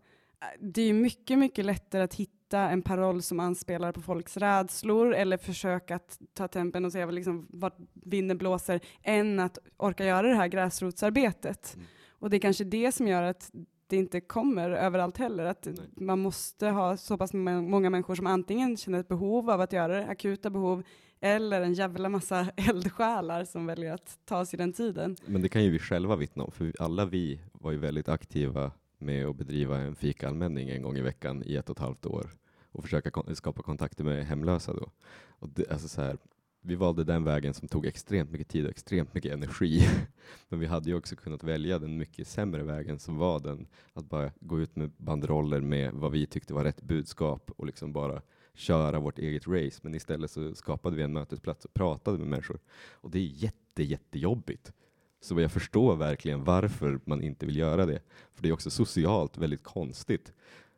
Det 0.60 0.82
är 0.82 0.92
mycket, 0.92 1.38
mycket 1.38 1.64
lättare 1.64 2.02
att 2.02 2.14
hitta 2.14 2.70
en 2.70 2.82
paroll 2.82 3.22
som 3.22 3.40
anspelar 3.40 3.92
på 3.92 4.00
folks 4.00 4.36
rädslor 4.36 5.14
eller 5.14 5.36
försöka 5.36 5.96
att 5.96 6.18
ta 6.34 6.48
tempen 6.48 6.84
och 6.84 6.92
se 6.92 7.06
liksom 7.06 7.46
vart 7.50 7.76
vinden 7.92 8.38
blåser 8.38 8.80
än 9.02 9.40
att 9.40 9.58
orka 9.76 10.04
göra 10.04 10.28
det 10.28 10.34
här 10.34 10.48
gräsrotsarbetet. 10.48 11.74
Mm. 11.74 11.86
Och 12.10 12.30
det 12.30 12.36
är 12.36 12.40
kanske 12.40 12.64
det 12.64 12.92
som 12.92 13.08
gör 13.08 13.22
att 13.22 13.50
det 13.92 13.96
inte 13.96 14.20
kommer 14.20 14.70
överallt 14.70 15.16
heller. 15.16 15.44
Att 15.44 15.64
Nej. 15.64 15.76
man 15.94 16.18
måste 16.18 16.68
ha 16.68 16.96
så 16.96 17.16
pass 17.16 17.32
många 17.32 17.90
människor 17.90 18.14
som 18.14 18.26
antingen 18.26 18.76
känner 18.76 19.00
ett 19.00 19.08
behov 19.08 19.50
av 19.50 19.60
att 19.60 19.72
göra 19.72 19.96
det, 19.96 20.06
akuta 20.06 20.50
behov, 20.50 20.82
eller 21.20 21.60
en 21.60 21.74
jävla 21.74 22.08
massa 22.08 22.48
eldsjälar 22.56 23.44
som 23.44 23.66
väljer 23.66 23.94
att 23.94 24.18
ta 24.24 24.46
sig 24.46 24.58
den 24.58 24.72
tiden. 24.72 25.16
Men 25.26 25.42
det 25.42 25.48
kan 25.48 25.64
ju 25.64 25.70
vi 25.70 25.78
själva 25.78 26.16
vittna 26.16 26.44
om, 26.44 26.52
för 26.52 26.72
alla 26.78 27.04
vi 27.04 27.40
var 27.52 27.72
ju 27.72 27.78
väldigt 27.78 28.08
aktiva 28.08 28.70
med 28.98 29.26
att 29.26 29.36
bedriva 29.36 29.78
en 29.78 29.94
fikaanvändning 29.94 30.70
en 30.70 30.82
gång 30.82 30.96
i 30.96 31.02
veckan 31.02 31.42
i 31.46 31.56
ett 31.56 31.70
och 31.70 31.76
ett 31.76 31.82
halvt 31.82 32.06
år 32.06 32.30
och 32.72 32.84
försöka 32.84 33.34
skapa 33.34 33.62
kontakter 33.62 34.04
med 34.04 34.26
hemlösa 34.26 34.72
då. 34.72 34.90
Och 35.28 35.48
det, 35.48 35.70
alltså 35.70 35.88
så 35.88 36.02
här, 36.02 36.16
vi 36.62 36.74
valde 36.74 37.04
den 37.04 37.24
vägen 37.24 37.54
som 37.54 37.68
tog 37.68 37.86
extremt 37.86 38.30
mycket 38.30 38.48
tid 38.48 38.64
och 38.64 38.70
extremt 38.70 39.14
mycket 39.14 39.32
energi. 39.32 39.88
Men 40.48 40.60
vi 40.60 40.66
hade 40.66 40.90
ju 40.90 40.96
också 40.96 41.16
kunnat 41.16 41.44
välja 41.44 41.78
den 41.78 41.98
mycket 41.98 42.28
sämre 42.28 42.62
vägen 42.62 42.98
som 42.98 43.16
var 43.16 43.40
den 43.40 43.66
att 43.92 44.08
bara 44.08 44.32
gå 44.40 44.60
ut 44.60 44.76
med 44.76 44.90
banderoller 44.96 45.60
med 45.60 45.92
vad 45.94 46.12
vi 46.12 46.26
tyckte 46.26 46.54
var 46.54 46.64
rätt 46.64 46.82
budskap 46.82 47.50
och 47.56 47.66
liksom 47.66 47.92
bara 47.92 48.22
köra 48.54 49.00
vårt 49.00 49.18
eget 49.18 49.46
race, 49.46 49.80
men 49.82 49.94
istället 49.94 50.30
så 50.30 50.54
skapade 50.54 50.96
vi 50.96 51.02
en 51.02 51.12
mötesplats 51.12 51.64
och 51.64 51.74
pratade 51.74 52.18
med 52.18 52.26
människor. 52.26 52.60
Och 52.92 53.10
det 53.10 53.18
är 53.18 53.22
jätte, 53.22 53.82
jättejobbigt. 53.82 54.72
Så 55.20 55.40
jag 55.40 55.52
förstår 55.52 55.96
verkligen 55.96 56.44
varför 56.44 57.00
man 57.04 57.22
inte 57.22 57.46
vill 57.46 57.56
göra 57.56 57.86
det. 57.86 58.00
För 58.34 58.42
det 58.42 58.48
är 58.48 58.52
också 58.52 58.70
socialt 58.70 59.38
väldigt 59.38 59.62
konstigt 59.62 60.32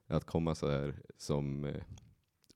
att 0.06 0.24
komma 0.24 0.54
så 0.54 0.70
här 0.70 0.94
som 1.16 1.64
eh, 1.64 1.74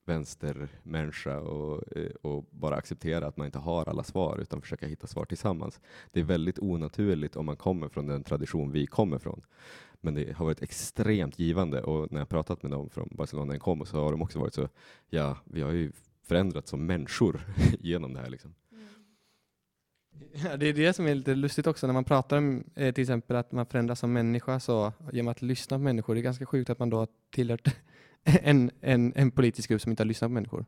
vänstermänniska 0.09 1.39
och, 1.39 1.97
eh, 1.97 2.11
och 2.21 2.45
bara 2.51 2.75
acceptera 2.75 3.27
att 3.27 3.37
man 3.37 3.45
inte 3.45 3.59
har 3.59 3.89
alla 3.89 4.03
svar 4.03 4.37
utan 4.41 4.61
försöka 4.61 4.87
hitta 4.87 5.07
svar 5.07 5.25
tillsammans. 5.25 5.79
Det 6.11 6.19
är 6.19 6.23
väldigt 6.23 6.59
onaturligt 6.59 7.35
om 7.35 7.45
man 7.45 7.55
kommer 7.55 7.89
från 7.89 8.07
den 8.07 8.23
tradition 8.23 8.71
vi 8.71 8.87
kommer 8.87 9.19
från. 9.19 9.41
Men 10.01 10.13
det 10.13 10.35
har 10.35 10.45
varit 10.45 10.61
extremt 10.61 11.39
givande 11.39 11.81
och 11.81 12.11
när 12.11 12.19
jag 12.19 12.29
pratat 12.29 12.63
med 12.63 12.71
dem 12.71 12.89
från 12.89 13.09
Barcelona 13.11 13.53
NKOM 13.53 13.85
så 13.85 14.03
har 14.03 14.11
de 14.11 14.21
också 14.21 14.39
varit 14.39 14.53
så, 14.53 14.69
ja, 15.09 15.37
vi 15.43 15.61
har 15.61 15.71
ju 15.71 15.91
förändrats 16.23 16.69
som 16.69 16.85
människor 16.85 17.41
genom 17.79 18.13
det 18.13 18.19
här. 18.19 18.29
Liksom. 18.29 18.55
Mm. 18.71 18.87
Ja, 20.33 20.57
det 20.57 20.65
är 20.65 20.73
det 20.73 20.93
som 20.93 21.07
är 21.07 21.15
lite 21.15 21.35
lustigt 21.35 21.67
också 21.67 21.87
när 21.87 21.93
man 21.93 22.03
pratar 22.03 22.37
om 22.37 22.63
eh, 22.75 22.93
till 22.93 23.01
exempel 23.01 23.35
att 23.35 23.51
man 23.51 23.65
förändras 23.65 23.99
som 23.99 24.13
människa 24.13 24.59
så 24.59 24.93
genom 25.11 25.31
att 25.31 25.41
lyssna 25.41 25.77
på 25.77 25.83
människor. 25.83 26.13
Det 26.13 26.21
är 26.21 26.23
ganska 26.23 26.45
sjukt 26.45 26.69
att 26.69 26.79
man 26.79 26.89
då 26.89 26.97
har 26.97 27.07
tillhört 27.31 27.75
en, 28.43 28.71
en, 28.81 29.13
en 29.15 29.31
politisk 29.31 29.69
grupp 29.69 29.81
som 29.81 29.91
inte 29.91 30.03
har 30.03 30.07
lyssnat 30.07 30.29
på 30.29 30.33
människor. 30.33 30.65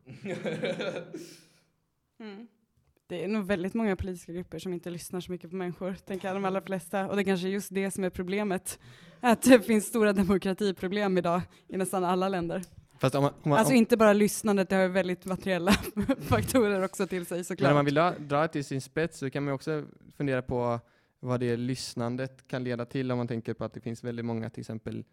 Mm. 2.20 2.46
Det 3.06 3.24
är 3.24 3.28
nog 3.28 3.46
väldigt 3.46 3.74
många 3.74 3.96
politiska 3.96 4.32
grupper 4.32 4.58
som 4.58 4.72
inte 4.72 4.90
lyssnar 4.90 5.20
så 5.20 5.32
mycket 5.32 5.50
på 5.50 5.56
människor, 5.56 5.94
tänker 5.94 6.28
jag, 6.28 6.36
de 6.36 6.44
allra 6.44 6.60
flesta. 6.60 7.08
Och 7.08 7.16
det 7.16 7.24
kanske 7.24 7.48
är 7.48 7.50
just 7.50 7.74
det 7.74 7.90
som 7.90 8.04
är 8.04 8.10
problemet, 8.10 8.78
att 9.20 9.42
det 9.42 9.60
finns 9.60 9.86
stora 9.86 10.12
demokratiproblem 10.12 11.18
idag 11.18 11.42
i 11.68 11.76
nästan 11.76 12.04
alla 12.04 12.28
länder. 12.28 12.62
Om 13.02 13.10
man, 13.12 13.24
om 13.24 13.50
man, 13.50 13.58
Alltså 13.58 13.74
inte 13.74 13.96
bara 13.96 14.12
lyssnandet, 14.12 14.68
det 14.68 14.76
har 14.76 14.82
ju 14.82 14.88
väldigt 14.88 15.24
materiella 15.24 15.72
faktorer 16.20 16.82
också 16.82 17.06
till 17.06 17.26
sig 17.26 17.34
men 17.34 17.40
om 17.40 17.44
såklart. 17.44 17.74
man 17.74 17.84
vill 17.84 17.94
dra, 17.94 18.10
dra 18.18 18.42
det 18.42 18.48
till 18.48 18.64
sin 18.64 18.80
spets 18.80 19.18
så 19.18 19.30
kan 19.30 19.44
man 19.44 19.54
också 19.54 19.84
fundera 20.16 20.42
på 20.42 20.80
vad 21.20 21.40
det 21.40 21.56
lyssnandet 21.56 22.48
kan 22.48 22.64
leda 22.64 22.84
till 22.84 23.12
om 23.12 23.18
man 23.18 23.28
tänker 23.28 23.54
på 23.54 23.64
att 23.64 23.74
det 23.74 23.80
finns 23.80 24.04
väldigt 24.04 24.24
många 24.24 24.50
till 24.50 24.60
exempel 24.60 25.04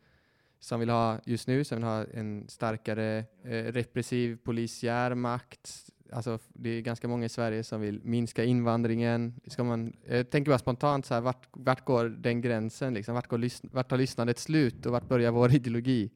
som 0.59 0.79
vill 0.79 0.89
ha 0.89 1.19
just 1.25 1.47
nu, 1.47 1.63
som 1.63 1.77
vill 1.77 1.85
ha 1.85 2.05
en 2.13 2.47
starkare 2.47 3.25
eh, 3.43 3.63
repressiv 3.63 4.37
polisiär 4.43 5.15
makt. 5.15 5.89
Alltså 6.11 6.39
det 6.47 6.69
är 6.69 6.81
ganska 6.81 7.07
många 7.07 7.25
i 7.25 7.29
Sverige 7.29 7.63
som 7.63 7.81
vill 7.81 8.01
minska 8.03 8.43
invandringen. 8.43 9.39
Ska 9.47 9.63
man, 9.63 9.93
jag 10.07 10.29
tänker 10.29 10.51
bara 10.51 10.59
spontant 10.59 11.05
så 11.05 11.13
här, 11.13 11.21
vart, 11.21 11.47
vart 11.51 11.85
går 11.85 12.05
den 12.09 12.41
gränsen 12.41 12.93
liksom? 12.93 13.15
Vart, 13.15 13.27
går 13.27 13.73
vart 13.75 13.89
tar 13.89 13.97
lyssnandet 13.97 14.39
slut 14.39 14.85
och 14.85 14.91
vart 14.91 15.07
börjar 15.07 15.31
vår 15.31 15.53
ideologi? 15.55 16.11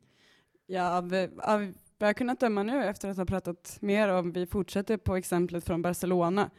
Ja, 0.66 0.98
av, 0.98 1.30
av 1.38 1.74
vad 1.98 2.10
jag 2.10 2.18
kunnat 2.18 2.40
döma 2.40 2.64
nu 2.64 2.84
efter 2.84 3.10
att 3.10 3.18
ha 3.18 3.26
pratat 3.26 3.78
mer 3.82 4.10
om, 4.10 4.32
vi 4.32 4.46
fortsätter 4.46 4.98
på 4.98 5.16
exemplet 5.16 5.64
från 5.64 5.82
Barcelona, 5.82 6.50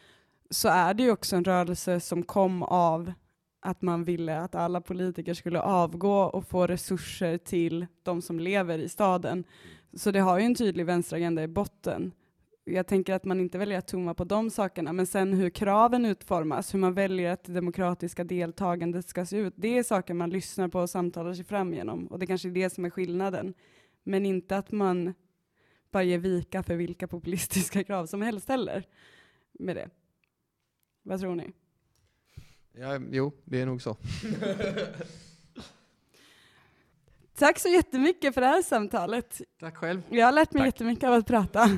så 0.50 0.68
är 0.68 0.94
det 0.94 1.02
ju 1.02 1.10
också 1.10 1.36
en 1.36 1.44
rörelse 1.44 2.00
som 2.00 2.22
kom 2.22 2.62
av 2.62 3.12
att 3.64 3.82
man 3.82 4.04
ville 4.04 4.38
att 4.38 4.54
alla 4.54 4.80
politiker 4.80 5.34
skulle 5.34 5.60
avgå 5.60 6.22
och 6.22 6.48
få 6.48 6.66
resurser 6.66 7.38
till 7.38 7.86
de 8.02 8.22
som 8.22 8.40
lever 8.40 8.78
i 8.78 8.88
staden. 8.88 9.44
Så 9.92 10.10
det 10.10 10.20
har 10.20 10.38
ju 10.38 10.44
en 10.44 10.54
tydlig 10.54 10.86
vänsteragenda 10.86 11.42
i 11.42 11.48
botten. 11.48 12.12
Jag 12.64 12.86
tänker 12.86 13.14
att 13.14 13.24
man 13.24 13.40
inte 13.40 13.58
väljer 13.58 13.78
att 13.78 13.86
tumma 13.86 14.14
på 14.14 14.24
de 14.24 14.50
sakerna, 14.50 14.92
men 14.92 15.06
sen 15.06 15.32
hur 15.32 15.50
kraven 15.50 16.04
utformas, 16.04 16.74
hur 16.74 16.78
man 16.78 16.94
väljer 16.94 17.32
att 17.32 17.44
det 17.44 17.52
demokratiska 17.52 18.24
deltagandet 18.24 19.08
ska 19.08 19.26
se 19.26 19.36
ut, 19.36 19.54
det 19.56 19.78
är 19.78 19.82
saker 19.82 20.14
man 20.14 20.30
lyssnar 20.30 20.68
på 20.68 20.80
och 20.80 20.90
samtalar 20.90 21.34
sig 21.34 21.44
fram 21.44 21.74
genom. 21.74 22.06
Och 22.06 22.18
det 22.18 22.26
kanske 22.26 22.48
är 22.48 22.52
det 22.52 22.70
som 22.70 22.84
är 22.84 22.90
skillnaden. 22.90 23.54
Men 24.02 24.26
inte 24.26 24.56
att 24.56 24.72
man 24.72 25.14
bara 25.90 26.02
ger 26.02 26.18
vika 26.18 26.62
för 26.62 26.74
vilka 26.74 27.08
populistiska 27.08 27.84
krav 27.84 28.06
som 28.06 28.22
helst 28.22 28.48
heller 28.48 28.86
med 29.52 29.76
det. 29.76 29.90
Vad 31.02 31.20
tror 31.20 31.34
ni? 31.34 31.52
Ja, 32.76 32.98
jo, 33.10 33.32
det 33.44 33.60
är 33.60 33.66
nog 33.66 33.82
så. 33.82 33.96
Tack 37.38 37.58
så 37.58 37.68
jättemycket 37.68 38.34
för 38.34 38.40
det 38.40 38.46
här 38.46 38.62
samtalet. 38.62 39.40
Tack 39.60 39.76
själv. 39.76 40.02
Jag 40.10 40.24
har 40.26 40.32
lärt 40.32 40.52
mig 40.52 40.60
Tack. 40.60 40.66
jättemycket 40.66 41.04
av 41.04 41.12
att 41.14 41.26
prata. 41.26 41.70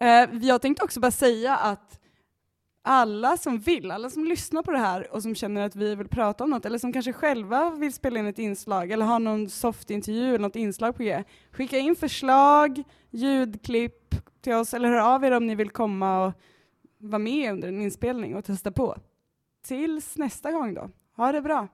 Eh, 0.00 0.28
jag 0.42 0.62
tänkte 0.62 0.84
också 0.84 1.00
bara 1.00 1.10
säga 1.10 1.56
att 1.56 2.00
alla 2.82 3.36
som 3.36 3.58
vill, 3.58 3.90
alla 3.90 4.10
som 4.10 4.24
lyssnar 4.24 4.62
på 4.62 4.70
det 4.70 4.78
här 4.78 5.12
och 5.12 5.22
som 5.22 5.34
känner 5.34 5.62
att 5.66 5.76
vi 5.76 5.94
vill 5.94 6.08
prata 6.08 6.44
om 6.44 6.50
något, 6.50 6.66
eller 6.66 6.78
som 6.78 6.92
kanske 6.92 7.12
själva 7.12 7.70
vill 7.70 7.92
spela 7.92 8.20
in 8.20 8.26
ett 8.26 8.38
inslag, 8.38 8.90
eller 8.90 9.06
ha 9.06 9.18
någon 9.18 9.48
soft-intervju 9.48 10.28
eller 10.28 10.38
något 10.38 10.56
inslag 10.56 10.96
på 10.96 11.02
G, 11.02 11.24
skicka 11.50 11.78
in 11.78 11.96
förslag, 11.96 12.82
ljudklipp 13.10 14.14
till 14.40 14.52
oss, 14.52 14.74
eller 14.74 14.88
hör 14.88 15.14
av 15.14 15.24
er 15.24 15.30
om 15.30 15.46
ni 15.46 15.54
vill 15.54 15.70
komma 15.70 16.26
och 16.26 16.32
vara 16.98 17.18
med 17.18 17.52
under 17.52 17.68
en 17.68 17.82
inspelning 17.82 18.36
och 18.36 18.44
testa 18.44 18.72
på. 18.72 18.96
Tills 19.62 20.16
nästa 20.16 20.52
gång 20.52 20.74
då. 20.74 20.90
Ha 21.16 21.32
det 21.32 21.42
bra! 21.42 21.68